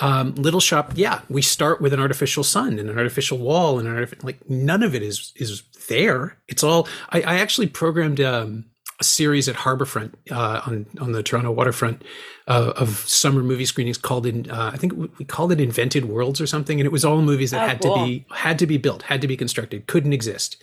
[0.00, 3.88] um, Little Shop, yeah, we start with an artificial sun and an artificial wall and
[3.88, 6.36] an artif- like none of it is is there.
[6.48, 6.88] It's all.
[7.10, 8.66] I, I actually programmed um,
[9.00, 12.02] a series at Harbourfront uh, on on the Toronto waterfront
[12.48, 14.50] uh, of summer movie screenings called in.
[14.50, 17.20] Uh, I think we- we called it Invented Worlds or something, and it was all
[17.22, 17.94] movies that Oh, had cool.
[17.96, 20.56] to be had to be built, had to be constructed, couldn't exist.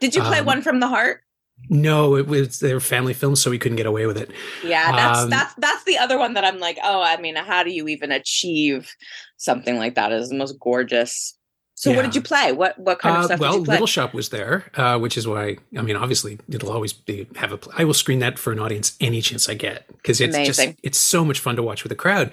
[0.00, 1.22] Did you play Um, one from the heart?
[1.68, 4.30] No, it was they were family films, so we couldn't get away with it.
[4.64, 7.62] Yeah, that's Um, that's that's the other one that I'm like, oh, I mean, how
[7.62, 8.92] do you even achieve
[9.36, 10.10] something like that?
[10.12, 11.36] Is the most gorgeous.
[11.76, 12.52] So, what did you play?
[12.52, 13.74] What what kind of Uh, stuff well, did you play?
[13.76, 17.52] Little Shop was there, uh, which is why I mean, obviously, it'll always be have
[17.54, 17.58] a.
[17.74, 20.98] I will screen that for an audience any chance I get because it's just it's
[20.98, 22.32] so much fun to watch with a crowd.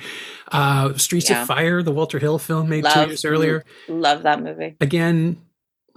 [0.51, 1.43] Uh, Streets Yeah.
[1.43, 3.63] of Fire, the Walter Hill film made two years earlier.
[3.87, 4.75] Love that movie.
[4.81, 5.37] Again,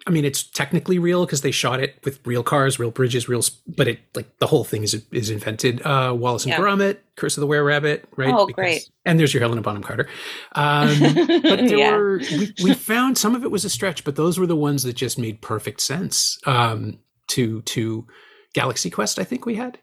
[0.07, 3.43] I mean, it's technically real because they shot it with real cars, real bridges, real.
[3.67, 5.83] But it like the whole thing is is invented.
[5.85, 6.59] Uh, Wallace and Yeah.
[6.59, 8.33] Gromit, Curse of the Were Rabbit, right?
[8.33, 8.89] Oh, great.
[9.05, 10.09] And there's your Helena Bonham Carter.
[10.53, 11.27] Um, but
[11.67, 11.97] there Yeah.
[11.97, 14.83] were we, we found some of it was a stretch, but those were the ones
[14.85, 16.39] that just made perfect sense.
[16.47, 18.07] Um, to to
[18.55, 19.79] Galaxy Quest, I think we had.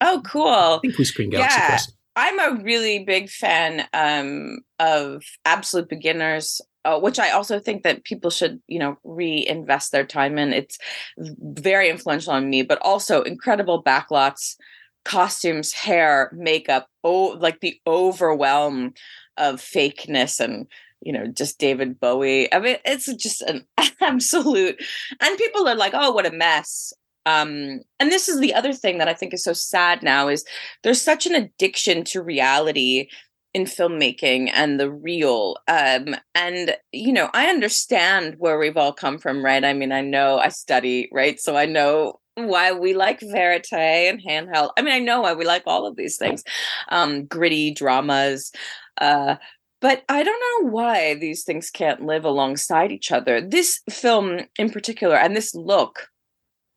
[0.00, 0.46] Oh, cool.
[0.48, 1.66] I think we screened Galaxy Yeah.
[1.68, 1.92] Quest.
[2.16, 8.04] I'm a really big fan um, of Absolute Beginners, uh, which I also think that
[8.04, 10.52] people should, you know, reinvest their time in.
[10.52, 10.78] It's
[11.16, 14.56] very influential on me, but also incredible backlots,
[15.04, 18.94] costumes, hair, makeup, oh, like the overwhelm
[19.36, 20.66] of fakeness and
[21.00, 22.52] you know just David Bowie.
[22.52, 23.66] I mean, it's just an
[24.00, 24.82] absolute.
[25.20, 26.92] And people are like, "Oh, what a mess."
[27.26, 30.44] Um, and this is the other thing that I think is so sad now is
[30.82, 33.08] there's such an addiction to reality
[33.54, 39.16] in filmmaking and the real um and you know i understand where we've all come
[39.16, 39.64] from right?
[39.64, 41.40] I mean i know i study right?
[41.40, 44.70] So i know why we like verite and handheld.
[44.76, 46.42] I mean i know why we like all of these things
[46.88, 48.52] um gritty dramas
[49.00, 49.36] uh
[49.80, 53.42] but I don't know why these things can't live alongside each other.
[53.42, 56.08] This film in particular and this look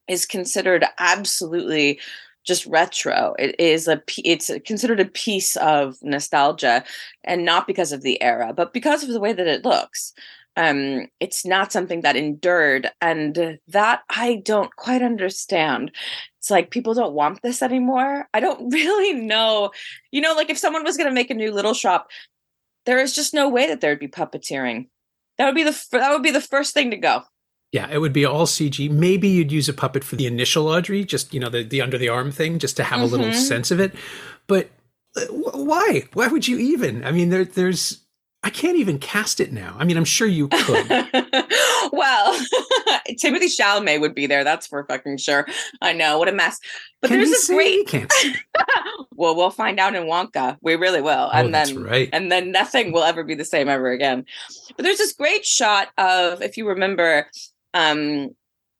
[0.10, 2.02] is considered absolutely
[2.48, 3.36] just retro.
[3.38, 6.84] It is a it's considered a piece of nostalgia
[7.24, 10.14] and not because of the era, but because of the way that it looks.
[10.56, 15.92] Um it's not something that endured and that I don't quite understand.
[16.40, 18.28] It's like people don't want this anymore.
[18.34, 19.72] I don't really know.
[20.12, 22.08] You know like if someone was going to make a new little shop
[22.88, 24.88] there is just no way that there'd be puppeteering.
[25.38, 27.22] That would be the that would be the first thing to go.
[27.72, 28.90] Yeah, it would be all CG.
[28.90, 31.98] Maybe you'd use a puppet for the initial Audrey, just you know the the under
[31.98, 33.36] the arm thing, just to have a little Mhm.
[33.36, 33.94] sense of it.
[34.48, 34.70] But
[35.18, 36.04] uh, wh- why?
[36.14, 37.04] Why would you even?
[37.04, 38.00] I mean, there, there's.
[38.44, 39.76] I can't even cast it now.
[39.78, 40.88] I mean, I'm sure you could.
[41.92, 42.40] well,
[43.20, 44.44] Timothy Chalamet would be there.
[44.46, 45.46] That's for fucking sure.
[45.82, 46.60] I know what a mess.
[47.02, 47.58] But Can there's sing?
[47.58, 47.92] great.
[49.20, 50.58] Well, we'll find out in Wonka.
[50.62, 52.08] We really will, Oh, and that's then right.
[52.14, 54.26] and then nothing will ever be the same ever again.
[54.76, 57.26] But there's this great shot of, if you remember,
[57.78, 58.30] um,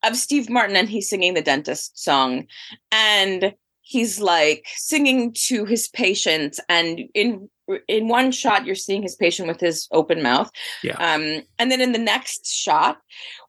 [0.04, 2.46] of Steve Martin and he's singing the dentist song,
[2.92, 7.50] and he's like singing to his patients, and in
[7.90, 10.50] in one shot you're seeing his patient with his open mouth,
[10.84, 10.96] Yeah.
[11.14, 12.98] um, and then in the next shot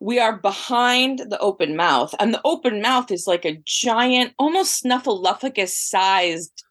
[0.01, 4.83] we are behind the open mouth, and the open mouth is like a giant, almost
[4.83, 6.65] snuffleupagus sized,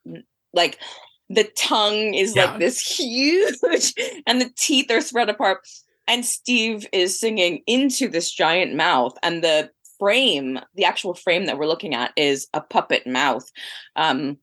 [0.54, 0.78] like
[1.30, 2.46] the tongue is Yeah.
[2.46, 3.56] like this huge
[4.28, 5.60] and the teeth are spread apart
[6.08, 11.58] and steve is singing into this giant mouth and the frame the actual frame that
[11.58, 13.50] we're looking at is a puppet mouth.
[13.96, 14.38] Um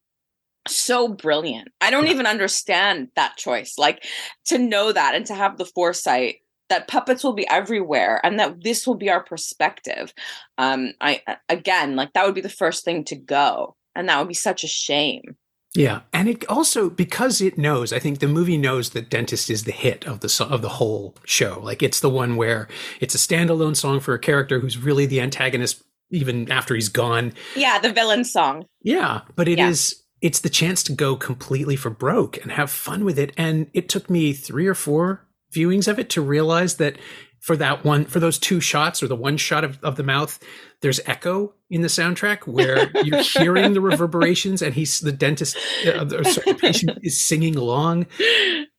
[0.67, 1.69] so brilliant.
[1.83, 3.75] I don't even understand that choice.
[3.77, 4.03] Like
[4.47, 6.37] to know that and to have the foresight
[6.71, 10.13] that puppets will be everywhere and that this will be our perspective.
[10.59, 13.77] Um i again like that would be the first thing to go.
[13.95, 15.37] And that would be such a shame
[15.77, 17.93] Yeah, and it also because it knows.
[17.93, 21.17] I think the movie knows that "Dentist" is the hit of the of the whole
[21.25, 21.61] show.
[21.63, 22.69] Like it's the one where
[23.01, 27.33] it's a standalone song for a character who's really the antagonist, even after he's gone.
[27.57, 30.29] yeah the villain song Yeah, but it is Yeah.
[30.29, 33.33] it's the chance to go completely for broke and have fun with it.
[33.37, 36.97] And it took me three or four viewings of it to realize that
[37.45, 40.43] for that one for those two shots or the one shot of, of the mouth
[40.81, 45.55] there's echo in the soundtrack where you're hearing the reverberations and he's the dentist
[45.87, 48.07] uh, the patient is singing along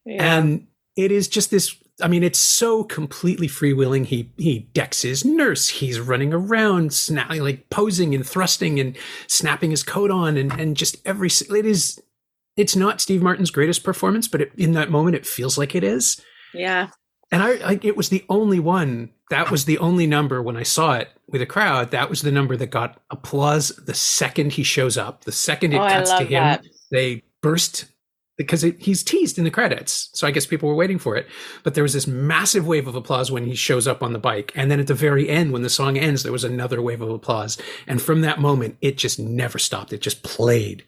[0.03, 0.37] yeah.
[0.37, 4.05] and it is just this I mean, it's so completely freewheeling.
[4.05, 5.69] He he decks his nurse.
[5.69, 8.97] He's running around, snapping, like posing and thrusting and
[9.27, 11.97] snapping his coat on, and and just every it is.
[12.57, 15.85] It's not Steve Martin's greatest performance, but it, in that moment, it feels like it
[15.85, 16.21] is.
[16.53, 16.89] Yeah.
[17.35, 19.09] And I, I, it was the only one.
[19.29, 21.91] That was the only number when I saw it with a crowd.
[21.91, 25.25] That was the number that got applause the second he shows up.
[25.25, 26.65] The second it oh, cuts to him, that.
[26.91, 27.87] they burst
[28.37, 30.11] because it, he's teased in the credits.
[30.13, 31.27] So I guess people were waiting for it.
[31.63, 34.53] But there was this massive wave of applause when he shows up on the bike.
[34.55, 37.09] And then at the very end, when the song ends, there was another wave of
[37.09, 37.57] applause.
[37.85, 39.91] And from that moment, it just never stopped.
[39.91, 40.85] It just played.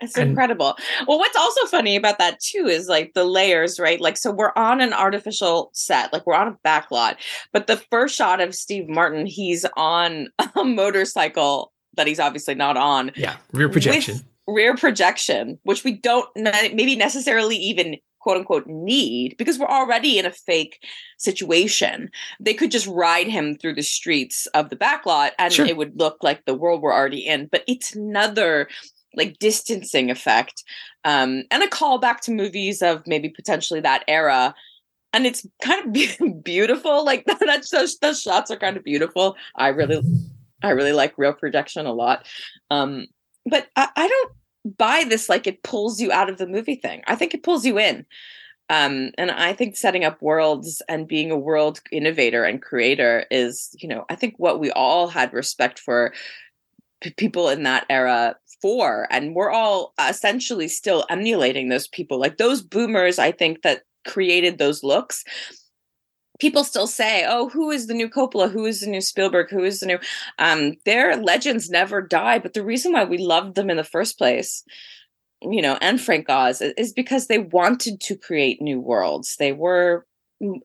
[0.00, 0.76] It's and, incredible.
[1.06, 4.00] Well, what's also funny about that too is like the layers, right?
[4.00, 7.18] Like, so we're on an artificial set, like we're on a back lot,
[7.52, 12.76] but the first shot of Steve Martin, he's on a motorcycle that he's obviously not
[12.76, 13.10] on.
[13.16, 14.20] Yeah, rear projection.
[14.46, 20.26] Rear projection, which we don't maybe necessarily even quote unquote need because we're already in
[20.26, 20.84] a fake
[21.16, 22.10] situation.
[22.40, 25.64] They could just ride him through the streets of the backlot and sure.
[25.64, 27.46] it would look like the world we're already in.
[27.46, 28.68] But it's another
[29.16, 30.62] like distancing effect
[31.04, 34.54] um, and a call back to movies of maybe potentially that era.
[35.12, 37.04] And it's kind of beautiful.
[37.04, 39.36] Like that's those, those shots are kind of beautiful.
[39.54, 40.02] I really,
[40.62, 42.26] I really like rear projection a lot.
[42.70, 43.06] Um,
[43.48, 44.32] but I, I don't
[44.76, 47.02] buy this like it pulls you out of the movie thing.
[47.06, 48.04] I think it pulls you in.
[48.68, 53.70] Um, and I think setting up worlds and being a world innovator and creator is,
[53.78, 56.12] you know, I think what we all had respect for
[57.16, 59.06] people in that era for.
[59.10, 62.18] And we're all essentially still emulating those people.
[62.18, 65.24] Like those boomers, I think that created those looks
[66.38, 68.50] people still say, "Oh, who is the new Coppola?
[68.50, 69.50] Who is the new Spielberg?
[69.50, 69.98] Who is the new?"
[70.38, 74.18] Um, their legends never die, but the reason why we loved them in the first
[74.18, 74.64] place,
[75.42, 79.36] you know, and Frank Oz is because they wanted to create new worlds.
[79.38, 80.06] They were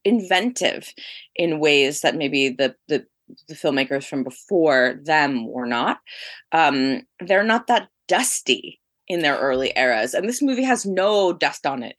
[0.04, 0.93] inventive
[1.36, 3.06] in ways that maybe the the
[3.48, 6.00] the filmmakers from before them were not.
[6.52, 11.65] Um, they're not that dusty in their early eras, and this movie has no dust
[11.65, 11.96] on it.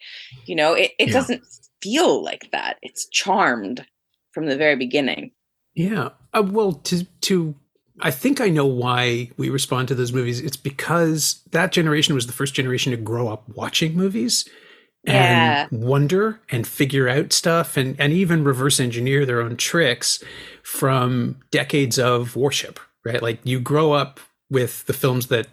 [0.46, 1.14] You know, it, it yeah.
[1.14, 1.42] doesn't
[1.82, 2.78] feel like that.
[2.82, 3.86] It's charmed
[4.32, 5.32] from the very beginning.
[5.74, 6.10] Yeah.
[6.32, 7.54] Uh, well, to to
[8.00, 10.40] I think I know why we respond to those movies.
[10.40, 14.48] It's because that generation was the first generation to grow up watching movies
[15.04, 15.66] and yeah.
[15.72, 20.22] wonder and figure out stuff and, and even reverse engineer their own tricks
[20.62, 23.20] from decades of worship, right?
[23.20, 25.48] Like you grow up with the films that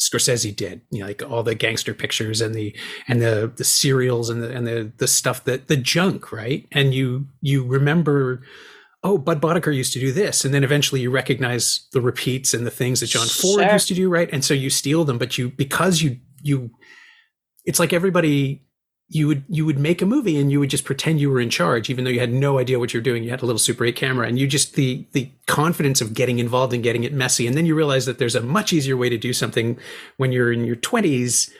[0.00, 2.74] Scorsese did, you know, like all the gangster pictures and the
[3.06, 6.66] and the the serials and the and the the stuff that the junk, right?
[6.72, 8.42] And you you remember,
[9.04, 12.66] oh, Budd Boetticher used to do this, and then eventually you recognize the repeats and
[12.66, 13.72] the things that John Ford sure.
[13.72, 14.28] used to do, right?
[14.32, 16.72] And so you steal them, but you because you you,
[17.64, 18.66] it's like everybody
[19.14, 21.50] you would you would make a movie and you would just pretend you were in
[21.50, 23.22] charge even though you had no idea what you're doing.
[23.22, 26.38] You had a little super 8 camera and you just the the confidence of getting
[26.38, 27.46] involved and getting it messy.
[27.46, 29.78] And then you realize that there's a much easier way to do something
[30.16, 31.50] when you're in your 20s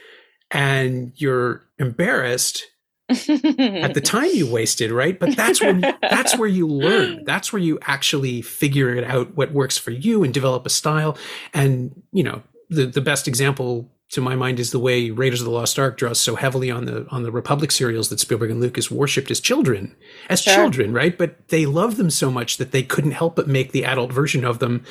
[0.50, 2.64] and you're embarrassed
[3.10, 5.18] at the time you wasted right?
[5.18, 7.24] But that's when that's where you learn.
[7.24, 11.18] That's where you actually figure it out what works for you and develop a style.
[11.52, 15.46] And you know the the best example to my mind is the way Raiders of
[15.46, 18.60] the Lost Ark draws so heavily on the on the Republic serials that Spielberg and
[18.60, 19.96] Lucas worshipped as children,
[20.28, 20.54] as sure.
[20.54, 21.16] children, right?
[21.16, 24.44] But they loved them so much that they couldn't help but make the adult version
[24.44, 24.84] of them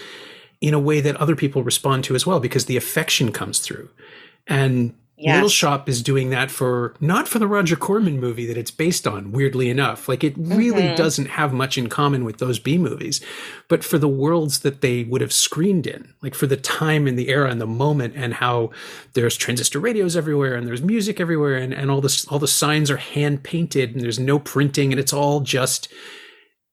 [0.59, 3.89] in a way that other people respond to as well because the affection comes through.
[4.47, 5.35] And Yes.
[5.35, 9.07] Little Shop is doing that for not for the Roger Corman movie that it's based
[9.07, 10.09] on, weirdly enough.
[10.09, 10.95] Like it really mm-hmm.
[10.95, 13.21] doesn't have much in common with those B movies,
[13.67, 17.19] but for the worlds that they would have screened in, like for the time and
[17.19, 18.71] the era and the moment and how
[19.13, 22.89] there's transistor radios everywhere and there's music everywhere and, and all this all the signs
[22.89, 25.87] are hand painted and there's no printing and it's all just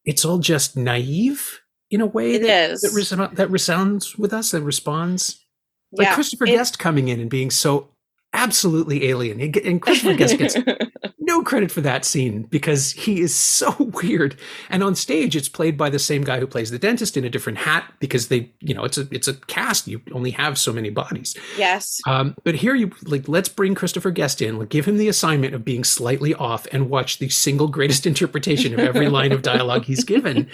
[0.05, 3.11] it's all just naive in a way it that, is.
[3.11, 5.44] that, that resounds with us, that responds.
[5.92, 7.88] Like yeah, Christopher it, Guest coming in and being so
[8.33, 9.41] absolutely alien.
[9.41, 10.57] And Christopher Guest gets
[11.18, 14.39] no credit for that scene because he is so weird.
[14.70, 17.31] And on stage, it's played by the same guy who plays the dentist in a
[17.31, 19.87] different hat because they, you know, it's a it's a cast.
[19.87, 21.37] You only have so many bodies.
[21.57, 22.01] Yes.
[22.07, 24.59] Um, but here you like let's bring Christopher Guest in.
[24.59, 28.72] Like, give him the assignment of being slightly off and watch the single greatest interpretation
[28.72, 30.51] of every line of dialogue he's given.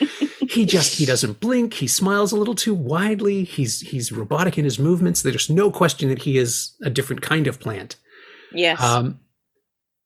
[0.51, 1.75] He just he doesn't blink.
[1.75, 3.45] He smiles a little too widely.
[3.45, 5.23] He's he's robotic in his movements.
[5.23, 7.97] There's no question that he is a different kind of plant.
[8.53, 8.83] Yes.
[8.83, 9.21] Um,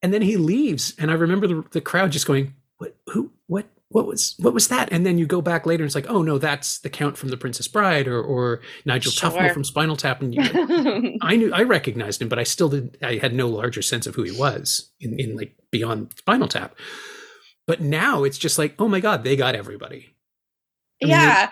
[0.02, 2.96] and then he leaves, and I remember the, the crowd just going, "What?
[3.08, 3.32] Who?
[3.46, 3.66] What?
[3.90, 4.92] what was what was that?
[4.92, 7.30] And then you go back later and it's like, oh no, that's the Count from
[7.30, 9.30] The Princess Bride or or Nigel sure.
[9.30, 10.20] Tufnell from Spinal Tap.
[10.20, 12.98] And you, I knew I recognized him, but I still did.
[13.02, 16.74] I had no larger sense of who he was in, in like beyond Spinal Tap.
[17.66, 20.14] But now it's just like, oh my god, they got everybody.
[21.00, 21.50] Yeah.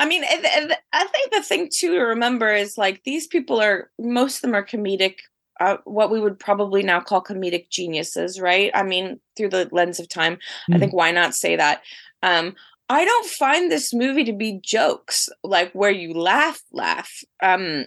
[0.00, 4.36] I mean, I think the thing too to remember is like these people are most
[4.36, 5.16] of them are comedic
[5.60, 8.70] uh, what we would probably now call comedic geniuses, right?
[8.74, 10.38] I mean, through the lens of time,
[10.70, 10.76] mm.
[10.76, 11.82] I think why not say that?
[12.22, 12.54] Um,
[12.88, 17.22] I don't find this movie to be jokes, like where you laugh, laugh.
[17.42, 17.86] Um,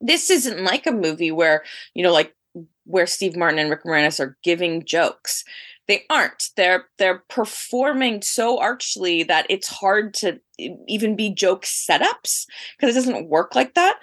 [0.00, 1.64] this isn't like a movie where,
[1.94, 2.34] you know, like
[2.84, 5.44] where Steve Martin and Rick Moranis are giving jokes.
[5.86, 6.50] They aren't.
[6.56, 10.40] They're they're performing so archly that it's hard to
[10.88, 12.46] even be joke setups
[12.78, 13.98] because it doesn't work like that.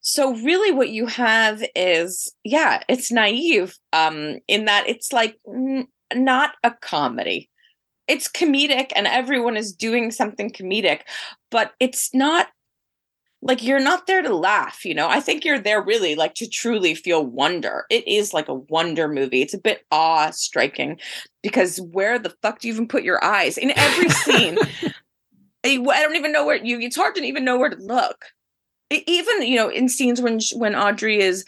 [0.00, 5.88] So really what you have is yeah, it's naive um in that it's like n-
[6.14, 7.50] not a comedy.
[8.08, 11.00] It's comedic and everyone is doing something comedic,
[11.50, 12.48] but it's not
[13.46, 15.08] like you're not there to laugh, you know.
[15.08, 17.84] I think you're there really like to truly feel wonder.
[17.90, 19.42] It is like a wonder movie.
[19.42, 20.98] It's a bit awe striking
[21.42, 24.58] because where the fuck do you even put your eyes in every scene?
[25.64, 26.78] Eh, I don't even know where you.
[26.78, 28.26] It's hard to even know where to look
[28.90, 31.44] even you know in scenes when when audrey is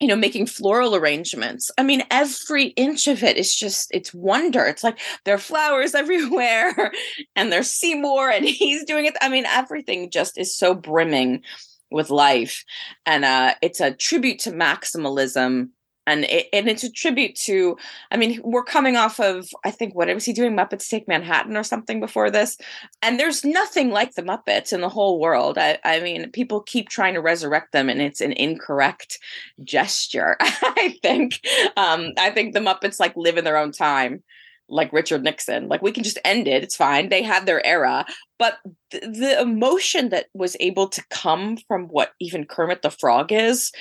[0.00, 1.70] you know making floral arrangements.
[1.78, 4.64] I mean every inch of it is just it's wonder.
[4.64, 6.92] It's like there are flowers everywhere
[7.36, 9.16] and there's seymour and he's doing it.
[9.20, 11.42] I mean everything just is so brimming
[11.90, 12.64] with life.
[13.06, 15.70] And uh it's a tribute to maximalism
[16.06, 17.76] and it, and it's a tribute to
[18.10, 21.56] i mean we're coming off of i think what was he doing muppets take manhattan
[21.56, 22.56] or something before this?
[23.02, 25.58] And there's nothing like the muppets in the whole world.
[25.58, 29.18] I, I mean people keep trying to resurrect them and it's an incorrect
[29.62, 31.40] gesture i think.
[31.76, 34.22] Um i think the muppets like live in their own time
[34.68, 35.68] like richard nixon.
[35.68, 36.62] Like we can just end it.
[36.62, 37.08] It's fine.
[37.10, 38.06] They had their era.
[38.38, 38.58] But
[38.90, 43.72] th- the emotion that was able to come from what even kermit the frog is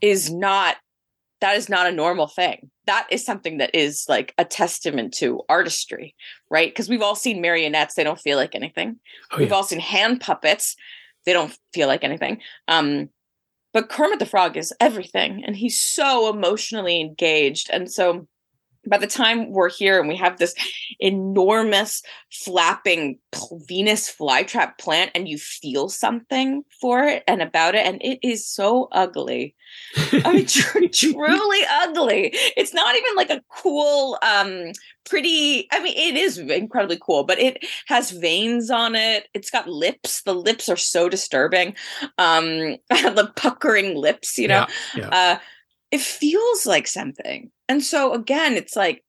[0.00, 0.76] is not
[1.40, 2.70] that is not a normal thing.
[2.86, 6.14] That is something that is like a testament to artistry,
[6.50, 6.70] right?
[6.70, 8.96] Because we've all seen marionettes, they don't feel like anything.
[9.30, 10.76] Oh, we've all seen hand puppets,
[11.24, 12.40] they don't feel like anything.
[12.68, 13.08] Um,
[13.72, 17.70] but Kermit the Frog is everything, and he's so emotionally engaged.
[17.72, 18.26] And so
[18.86, 20.54] by the time we're here and we have this
[20.98, 22.02] enormous
[22.32, 23.18] flapping
[23.66, 28.46] Venus flytrap plant and you feel something for it and about it, and it is
[28.46, 29.54] so ugly.
[30.12, 32.30] I mean, tr- truly ugly.
[32.56, 34.72] It's not even like a cool, um,
[35.04, 35.68] pretty.
[35.70, 39.28] I mean, it is incredibly cool, but it has veins on it.
[39.34, 40.22] It's got lips.
[40.22, 41.74] The lips are so disturbing.
[42.18, 44.66] Um, the puckering lips, you know.
[44.94, 45.08] Yeah, yeah.
[45.08, 45.38] Uh,
[45.90, 47.50] it feels like something.
[47.68, 49.04] And so again, it's like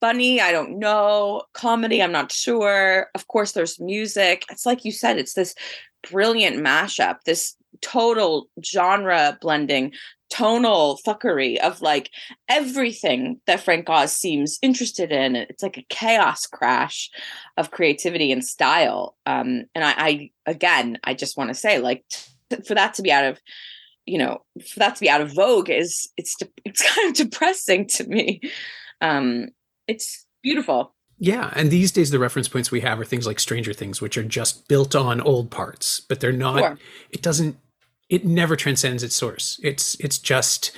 [0.00, 3.08] funny, I don't know, comedy, I'm not sure.
[3.14, 4.44] Of course, there's music.
[4.50, 5.54] It's like you said, it's this
[6.08, 9.92] brilliant mashup, this total genre blending,
[10.30, 12.10] tonal fuckery of like
[12.48, 15.36] everything that Frank Oz seems interested in.
[15.36, 17.10] It's like a chaos crash
[17.56, 19.16] of creativity and style.
[19.26, 23.02] Um, and I, I again, I just want to say, like, t- for that to
[23.02, 23.40] be out of
[24.08, 27.86] you know for that to be out of vogue is it's it's kind of depressing
[27.86, 28.40] to me
[29.00, 29.48] um
[29.86, 33.72] it's beautiful yeah and these days the reference points we have are things like stranger
[33.72, 36.78] things which are just built on old parts but they're not sure.
[37.10, 37.56] it doesn't
[38.08, 40.76] it never transcends its source it's it's just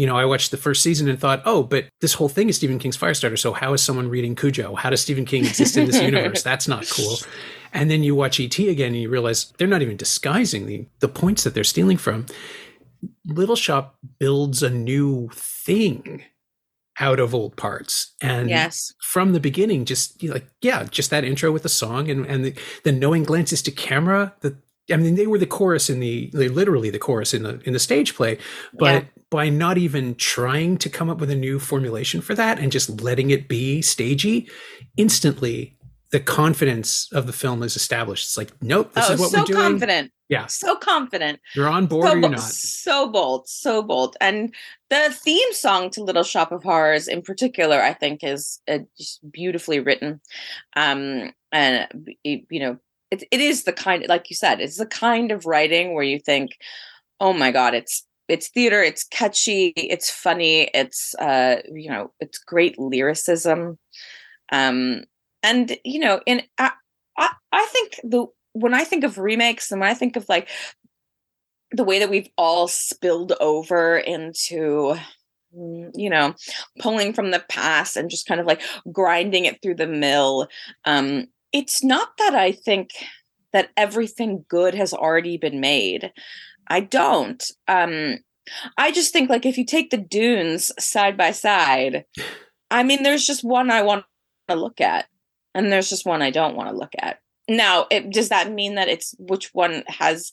[0.00, 2.56] you know, I watched the first season and thought, oh, but this whole thing is
[2.56, 3.38] Stephen King's Firestarter.
[3.38, 4.74] So how is someone reading Cujo?
[4.74, 6.42] How does Stephen King exist in this universe?
[6.42, 7.18] That's not cool.
[7.72, 11.08] And then you watch ET again and you realize they're not even disguising the, the
[11.08, 12.26] points that they're stealing from.
[13.26, 16.24] Little Shop builds a new thing
[16.98, 18.14] out of old parts.
[18.20, 18.92] And yes.
[19.00, 22.54] from the beginning, just like, yeah, just that intro with the song and, and the,
[22.84, 24.56] the knowing glances to camera, the,
[24.92, 27.72] I mean, they were the chorus in the, they literally the chorus in the in
[27.72, 28.38] the stage play,
[28.74, 29.08] but yeah.
[29.30, 33.00] by not even trying to come up with a new formulation for that and just
[33.00, 34.48] letting it be stagey,
[34.96, 35.78] instantly
[36.10, 38.26] the confidence of the film is established.
[38.26, 39.58] It's like, nope, this oh, is what so we're doing.
[39.58, 40.12] So confident.
[40.28, 40.46] Yeah.
[40.46, 41.40] So confident.
[41.54, 42.40] You're on board so, or you're not.
[42.40, 44.16] So bold, so bold.
[44.20, 44.54] And
[44.88, 49.20] the theme song to Little Shop of Horrors in particular, I think is uh, just
[49.30, 50.20] beautifully written.
[50.74, 51.88] Um, and,
[52.24, 52.78] you know,
[53.10, 56.18] it, it is the kind, like you said, it's the kind of writing where you
[56.18, 56.58] think,
[57.20, 62.38] oh my God, it's it's theater it's catchy it's funny it's uh you know it's
[62.38, 63.76] great lyricism
[64.52, 65.02] um
[65.42, 66.72] and you know in I,
[67.16, 70.48] I i think the when i think of remakes and when i think of like
[71.72, 74.96] the way that we've all spilled over into
[75.56, 76.34] mm, you know
[76.80, 78.62] pulling from the past and just kind of like
[78.92, 80.48] grinding it through the mill
[80.84, 82.90] um it's not that i think
[83.52, 86.12] that everything good has already been made.
[86.68, 87.44] I don't.
[87.68, 88.18] Um
[88.76, 92.04] i just think like if you take the dunes side by side
[92.68, 94.04] i mean there's just one i want
[94.48, 95.06] to look at
[95.54, 98.76] and there's just one i don't want to look at now it, does that mean
[98.76, 100.32] that it's which one has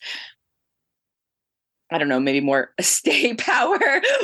[1.92, 3.80] I don't know, maybe more stay power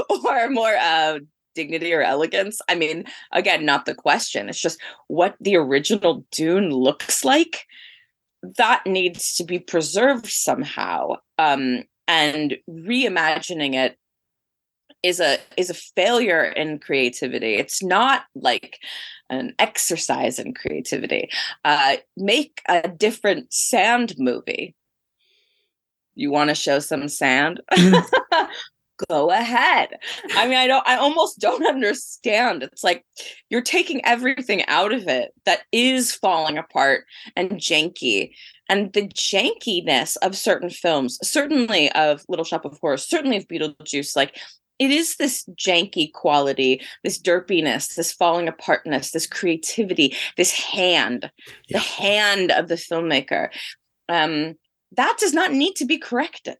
[0.09, 1.19] or more uh,
[1.55, 2.59] dignity or elegance.
[2.67, 4.49] I mean, again, not the question.
[4.49, 7.65] It's just what the original Dune looks like.
[8.57, 11.15] That needs to be preserved somehow.
[11.37, 13.97] Um, and reimagining it
[15.03, 17.55] is a is a failure in creativity.
[17.55, 18.79] It's not like
[19.29, 21.29] an exercise in creativity.
[21.65, 24.75] Uh, make a different sand movie.
[26.15, 27.61] You want to show some sand?
[29.09, 29.89] Go ahead.
[30.35, 32.63] I mean i don't i almost don't understand.
[32.63, 33.03] It's like
[33.49, 38.33] you're taking everything out of it that is falling apart and janky.
[38.69, 44.15] And the jankiness of certain films certainly of little shop of horrors certainly of beetlejuice
[44.15, 44.39] like
[44.79, 51.31] it is this janky quality, this derpiness, this falling apartness, this creativity, this hand,
[51.67, 51.77] yeah.
[51.77, 53.49] the hand of the filmmaker.
[54.09, 54.55] Um,
[54.93, 56.57] that does not need to be corrected.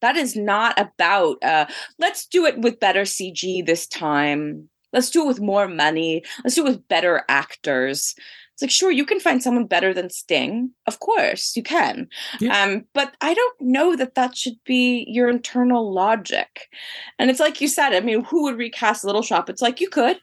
[0.00, 1.66] That is not about, uh,
[1.98, 4.70] let's do it with better CG this time.
[4.92, 6.24] Let's do it with more money.
[6.42, 8.14] Let's do it with better actors.
[8.60, 10.72] It's like, sure, you can find someone better than Sting.
[10.86, 12.08] Of course, you can.
[12.40, 12.62] Yeah.
[12.62, 16.68] Um, but I don't know that that should be your internal logic.
[17.18, 19.48] And it's like you said, I mean, who would recast Little Shop?
[19.48, 20.20] It's like you could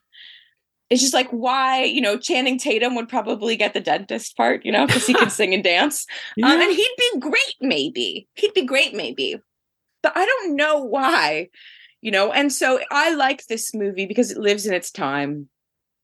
[0.90, 4.72] it's just like why you know Channing Tatum would probably get the dentist part, you
[4.72, 6.48] know, because he can sing and dance, yeah.
[6.48, 7.56] um, and he'd be great.
[7.60, 9.36] Maybe he'd be great, maybe,
[10.02, 11.50] but I don't know why,
[12.02, 12.32] you know.
[12.32, 15.50] And so I like this movie because it lives in its time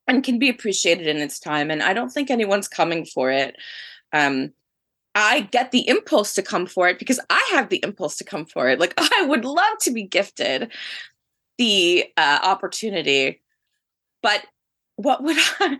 [0.07, 1.71] and can be appreciated in its time.
[1.71, 3.55] And I don't think anyone's coming for it.
[4.11, 4.53] Um,
[5.15, 8.45] I get the impulse to come for it because I have the impulse to come
[8.45, 8.79] for it.
[8.79, 10.71] Like I would love to be gifted
[11.57, 13.41] the uh, opportunity,
[14.21, 14.45] but
[14.95, 15.77] what would I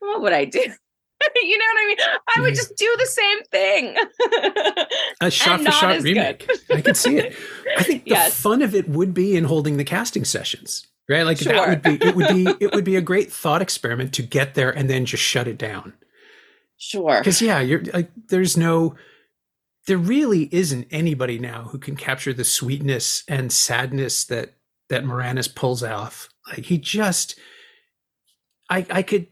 [0.00, 0.58] what would I do?
[1.36, 1.96] you know what I mean?
[2.36, 3.96] I would just do the same thing.
[5.22, 6.48] a shot for shot remake.
[6.70, 7.34] I could see it.
[7.78, 8.38] I think the yes.
[8.38, 10.86] fun of it would be in holding the casting sessions.
[11.08, 11.22] Right?
[11.22, 11.52] Like sure.
[11.52, 14.54] that would be it would be it would be a great thought experiment to get
[14.54, 15.94] there and then just shut it down.
[16.78, 17.18] Sure.
[17.18, 18.94] Because yeah, you're like there's no
[19.86, 24.54] there really isn't anybody now who can capture the sweetness and sadness that
[24.88, 26.28] that Moranis pulls off.
[26.48, 27.38] Like he just
[28.68, 29.28] I I could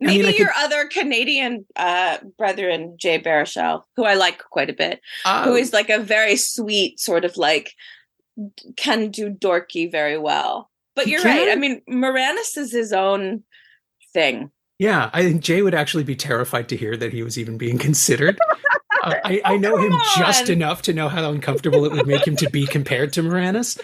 [0.00, 4.68] Maybe I mean, your could, other Canadian uh, brethren, Jay Baruchel, who I like quite
[4.68, 5.56] a bit, who oh.
[5.56, 7.74] is like a very sweet sort of like
[8.76, 10.68] can do dorky very well.
[10.94, 11.48] But you're right.
[11.48, 13.42] I mean, Moranis is his own
[14.12, 14.50] thing.
[14.78, 17.78] Yeah, I think Jay would actually be terrified to hear that he was even being
[17.78, 18.38] considered.
[19.02, 22.36] uh, I, I, know him just enough to know how uncomfortable it would make him
[22.36, 23.80] to be compared to Moranis,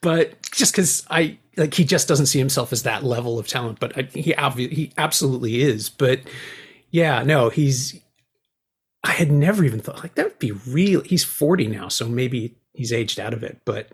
[0.00, 3.80] but just because I like he just doesn't see himself as that level of talent,
[3.80, 5.88] but I, he obviously he absolutely is.
[5.88, 6.20] But
[6.90, 8.00] yeah, no, he's.
[9.04, 11.02] I had never even thought like that would be real.
[11.02, 13.60] He's forty now, so maybe he's aged out of it.
[13.64, 13.88] But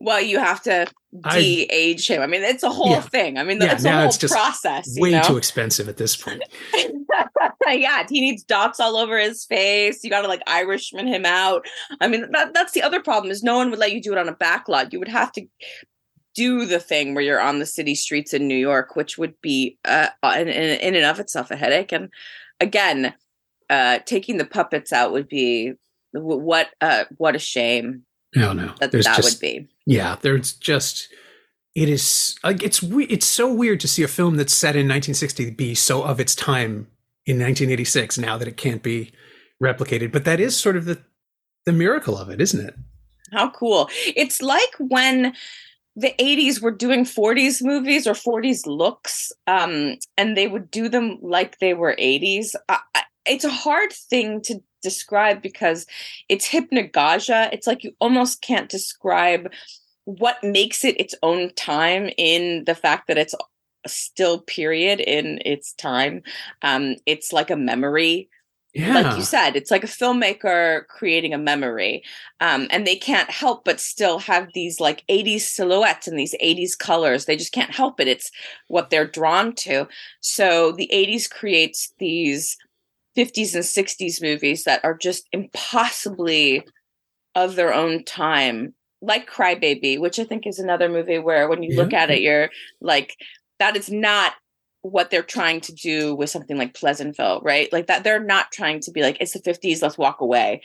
[0.00, 0.86] well, you have to
[1.30, 2.20] de-age him.
[2.20, 3.00] I mean, it's a whole yeah.
[3.00, 3.38] thing.
[3.38, 4.94] I mean, yeah, it's a whole it's process.
[4.98, 5.22] Way know?
[5.22, 6.42] too expensive at this point.
[7.66, 10.04] yeah, he needs dots all over his face.
[10.04, 11.66] You got to like Irishman him out.
[12.00, 14.18] I mean, that, that's the other problem is no one would let you do it
[14.18, 14.92] on a backlot.
[14.92, 15.46] You would have to
[16.34, 19.78] do the thing where you're on the city streets in New York, which would be
[19.86, 21.92] uh, in, in and of itself a headache.
[21.92, 22.10] And
[22.60, 23.14] again,
[23.70, 25.72] uh, taking the puppets out would be
[26.12, 28.04] what uh, what a shame.
[28.36, 29.68] No, no, that that just, would be.
[29.86, 31.08] Yeah, there's just
[31.74, 35.50] it is like it's it's so weird to see a film that's set in 1960
[35.50, 36.86] be so of its time
[37.24, 39.10] in 1986 now that it can't be
[39.62, 40.12] replicated.
[40.12, 41.02] But that is sort of the
[41.64, 42.74] the miracle of it, isn't it?
[43.32, 43.88] How cool!
[44.14, 45.34] It's like when
[45.96, 51.18] the 80s were doing 40s movies or 40s looks um, and they would do them
[51.22, 55.84] like they were 80s I, I, it's a hard thing to describe because
[56.28, 57.52] it's hypnagogia.
[57.52, 59.50] It's like you almost can't describe
[60.04, 63.34] what makes it its own time in the fact that it's
[63.88, 66.22] still period in its time.
[66.62, 68.28] Um, it's like a memory.
[68.74, 68.92] Yeah.
[68.92, 72.02] like you said it's like a filmmaker creating a memory.
[72.40, 76.78] Um, and they can't help but still have these like 80s silhouettes and these 80s
[76.78, 77.24] colors.
[77.24, 78.06] They just can't help it.
[78.06, 78.30] It's
[78.68, 79.88] what they're drawn to.
[80.20, 82.58] So the 80s creates these
[83.16, 86.64] 50s and 60s movies that are just impossibly
[87.34, 91.74] of their own time like Crybaby, which I think is another movie where when you
[91.74, 91.82] yeah.
[91.82, 92.50] look at it, you're
[92.80, 93.16] like,
[93.58, 94.34] that is not
[94.82, 97.72] what they're trying to do with something like Pleasantville, right?
[97.72, 100.62] Like that they're not trying to be like, it's the 50s, let's walk away.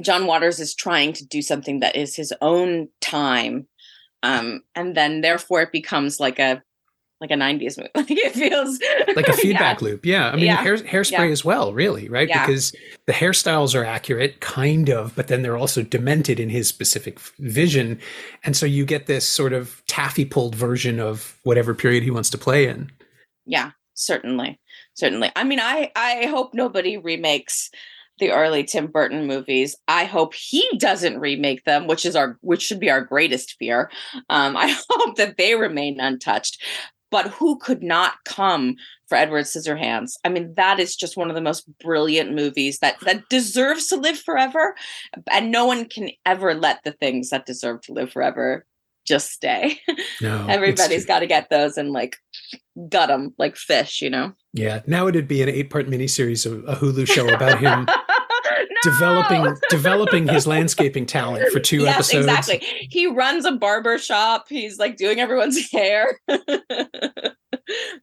[0.00, 3.66] John Waters is trying to do something that is his own time.
[4.22, 6.62] Um, and then therefore it becomes like a
[7.20, 7.90] like a 90s movie.
[7.94, 8.78] Like it feels
[9.16, 9.88] like a feedback yeah.
[9.88, 10.06] loop.
[10.06, 10.30] Yeah.
[10.30, 10.56] I mean, yeah.
[10.56, 11.32] hair, hairspray yeah.
[11.32, 12.28] as well, really, right?
[12.28, 12.72] Because
[13.06, 17.98] the hairstyles are accurate, kind of, but then they're also demented in his specific vision.
[18.44, 22.30] And so you get this sort of taffy pulled version of whatever period he wants
[22.30, 22.90] to play in.
[23.46, 24.60] Yeah, certainly.
[24.94, 25.30] Certainly.
[25.36, 27.70] I mean, I I hope nobody remakes
[28.18, 29.76] the early Tim Burton movies.
[29.86, 33.90] I hope he doesn't remake them, which is our which should be our greatest fear.
[34.28, 36.62] Um, I hope that they remain untouched
[37.10, 40.12] but who could not come for Edward Scissorhands?
[40.24, 43.96] I mean, that is just one of the most brilliant movies that that deserves to
[43.96, 44.74] live forever,
[45.30, 48.66] and no one can ever let the things that deserve to live forever
[49.06, 49.80] just stay.
[50.20, 52.16] No, Everybody's got to get those and like
[52.88, 54.32] gut them like fish, you know.
[54.52, 57.86] Yeah, now it'd be an eight-part miniseries of a Hulu show about him
[58.82, 62.26] developing developing his landscaping talent for two yes, episodes.
[62.26, 62.86] Exactly.
[62.90, 64.46] He runs a barber shop.
[64.48, 66.18] He's like doing everyone's hair.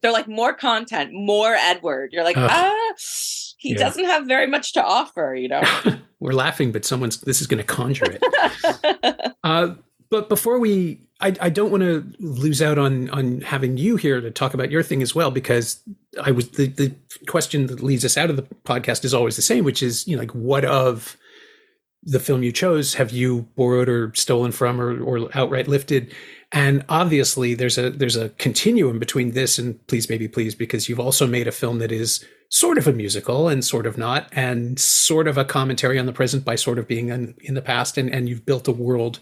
[0.02, 2.10] They're like more content, more Edward.
[2.12, 2.92] You're like, ah,
[3.56, 3.78] he yeah.
[3.78, 5.62] doesn't have very much to offer, you know.
[6.20, 9.32] We're laughing, but someone's this is going to conjure it.
[9.44, 9.74] uh,
[10.10, 14.20] but before we I, I don't want to lose out on on having you here
[14.20, 15.80] to talk about your thing as well because
[16.22, 16.94] I was the the
[17.26, 20.16] question that leads us out of the podcast is always the same, which is you
[20.16, 21.16] know like what of
[22.02, 26.14] the film you chose have you borrowed or stolen from or, or outright lifted?
[26.52, 31.00] And obviously there's a there's a continuum between this and please baby please because you've
[31.00, 34.78] also made a film that is sort of a musical and sort of not and
[34.78, 37.96] sort of a commentary on the present by sort of being in, in the past
[37.98, 39.18] and and you've built a world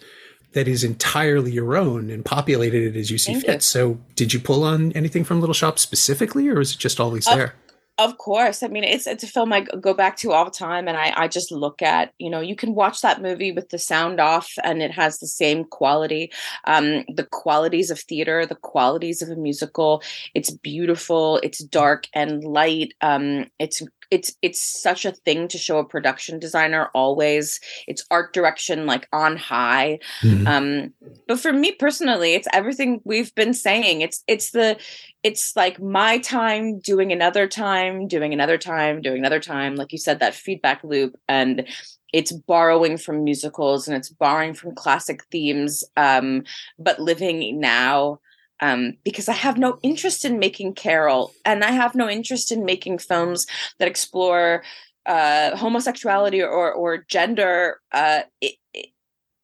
[0.55, 3.55] that is entirely your own and populated it as you see Thank fit.
[3.57, 3.61] You.
[3.61, 7.27] So, did you pull on anything from Little Shop specifically, or is it just always
[7.29, 7.55] of, there?
[7.97, 8.65] Of course.
[8.65, 11.13] I mean, it's it's a film I go back to all the time, and I
[11.17, 12.13] I just look at.
[12.19, 15.29] You know, you can watch that movie with the sound off, and it has the
[15.29, 16.33] same quality,
[16.65, 20.03] um, the qualities of theater, the qualities of a musical.
[20.35, 21.39] It's beautiful.
[21.45, 22.95] It's dark and light.
[23.01, 23.81] Um, it's
[24.11, 27.61] it's it's such a thing to show a production designer always.
[27.87, 29.99] It's art direction like on high.
[30.23, 30.47] Mm-hmm.
[30.47, 30.93] um
[31.27, 34.01] but for me personally it's everything we've been saying.
[34.01, 34.79] It's it's the
[35.23, 39.77] it's like my time doing another time doing another time doing another time.
[39.77, 41.67] Like you said that feedback loop and
[42.13, 46.45] it's borrowing from musicals and it's borrowing from classic themes um
[46.79, 48.21] but living now
[48.61, 52.65] um, because I have no interest in making Carol, and I have no interest in
[52.65, 53.47] making films
[53.79, 54.63] that explore
[55.07, 58.23] uh, homosexuality or or gender uh,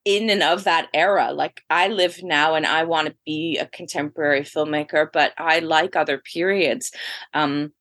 [0.05, 1.33] in and of that era.
[1.33, 5.97] Like I live now, and I want to be a contemporary filmmaker, but I like
[5.97, 6.93] other periods.
[7.35, 7.73] Um,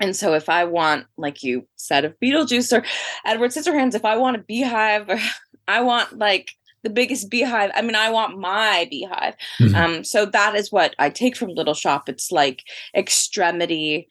[0.00, 2.84] and so, if I want, like you said, of Beetlejuice or
[3.24, 5.10] Edward Scissorhands, if I want a beehive,
[5.68, 6.50] I want like
[6.86, 7.72] the biggest beehive.
[7.74, 9.34] I mean, I want my beehive.
[9.58, 9.74] Mm-hmm.
[9.74, 12.08] Um, so that is what I take from Little Shop.
[12.08, 12.62] It's like
[12.94, 14.06] extremity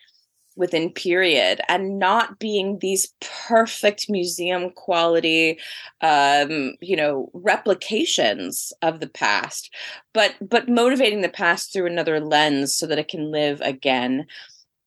[0.57, 3.13] within period and not being these
[3.45, 5.59] perfect museum quality
[5.99, 9.69] um you know replications of the past
[10.13, 14.25] but but motivating the past through another lens so that it can live again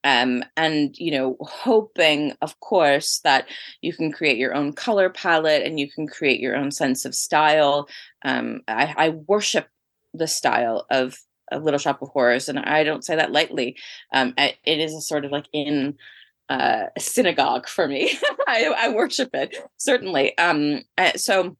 [0.04, 3.46] um, and you know hoping of course that
[3.80, 7.14] you can create your own color palette and you can create your own sense of
[7.14, 7.88] style.
[8.24, 9.68] Um, I, I, worship
[10.14, 11.16] the style of,
[11.50, 13.76] a little shop of horrors and i don't say that lightly.
[14.12, 15.96] Um, it is a sort of like in
[16.48, 18.18] uh, synagogue for me.
[18.46, 20.36] I, I, worship it certainly.
[20.36, 21.56] Um, uh, so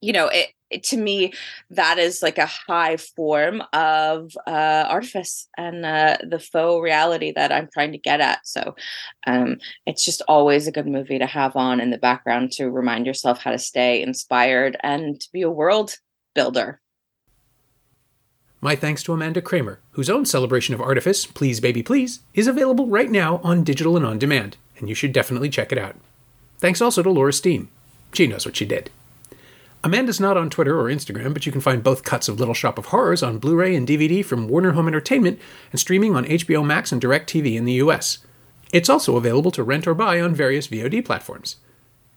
[0.00, 0.48] you know it,
[0.82, 1.32] to me
[1.70, 7.52] that is like a high form of uh, artifice and uh, the faux reality that
[7.52, 8.74] i'm trying to get at so
[9.26, 13.06] um, it's just always a good movie to have on in the background to remind
[13.06, 15.96] yourself how to stay inspired and to be a world
[16.34, 16.80] builder
[18.64, 22.86] my thanks to Amanda Kramer, whose own celebration of artifice, Please Baby Please, is available
[22.86, 25.96] right now on digital and on demand, and you should definitely check it out.
[26.58, 27.66] Thanks also to Laura Steen.
[28.12, 28.88] She knows what she did.
[29.84, 32.78] Amanda's not on Twitter or Instagram, but you can find both cuts of Little Shop
[32.78, 35.40] of Horrors on Blu ray and DVD from Warner Home Entertainment
[35.72, 38.18] and streaming on HBO Max and DirecTV in the US.
[38.72, 41.56] It's also available to rent or buy on various VOD platforms.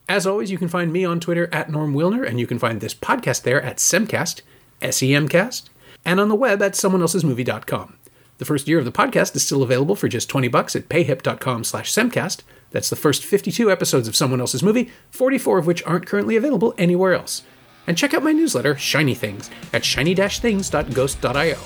[0.08, 2.80] As always, you can find me on Twitter at Norm Wilner, and you can find
[2.80, 4.42] this podcast there at Semcast,
[4.84, 5.72] S-E-M-Cast,
[6.06, 7.98] and on the web at someoneelsesmovie.com.
[8.38, 11.64] The first year of the podcast is still available for just 20 bucks at payhip.com
[11.64, 12.42] slash semcast.
[12.70, 16.76] That's the first 52 episodes of Someone Else's Movie, 44 of which aren't currently available
[16.78, 17.42] anywhere else.
[17.88, 21.58] And check out my newsletter, Shiny Things, at shiny-things.ghost.io.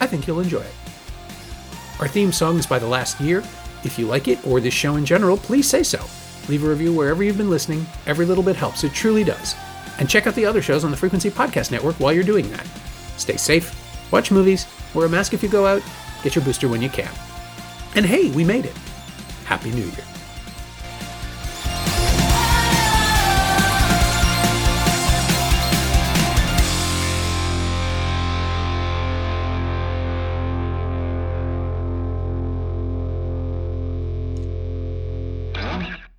[0.00, 0.74] I think you'll enjoy it.
[1.98, 3.42] Our theme song is by The Last Year.
[3.84, 6.04] If you like it, or this show in general, please say so.
[6.48, 7.86] Leave a review wherever you've been listening.
[8.06, 9.56] Every little bit helps, it truly does.
[9.98, 12.66] And check out the other shows on the Frequency Podcast Network while you're doing that.
[13.16, 13.74] Stay safe,
[14.12, 15.82] watch movies, wear a mask if you go out,
[16.22, 17.10] get your booster when you can.
[17.94, 18.76] And hey, we made it.
[19.44, 20.15] Happy New Year.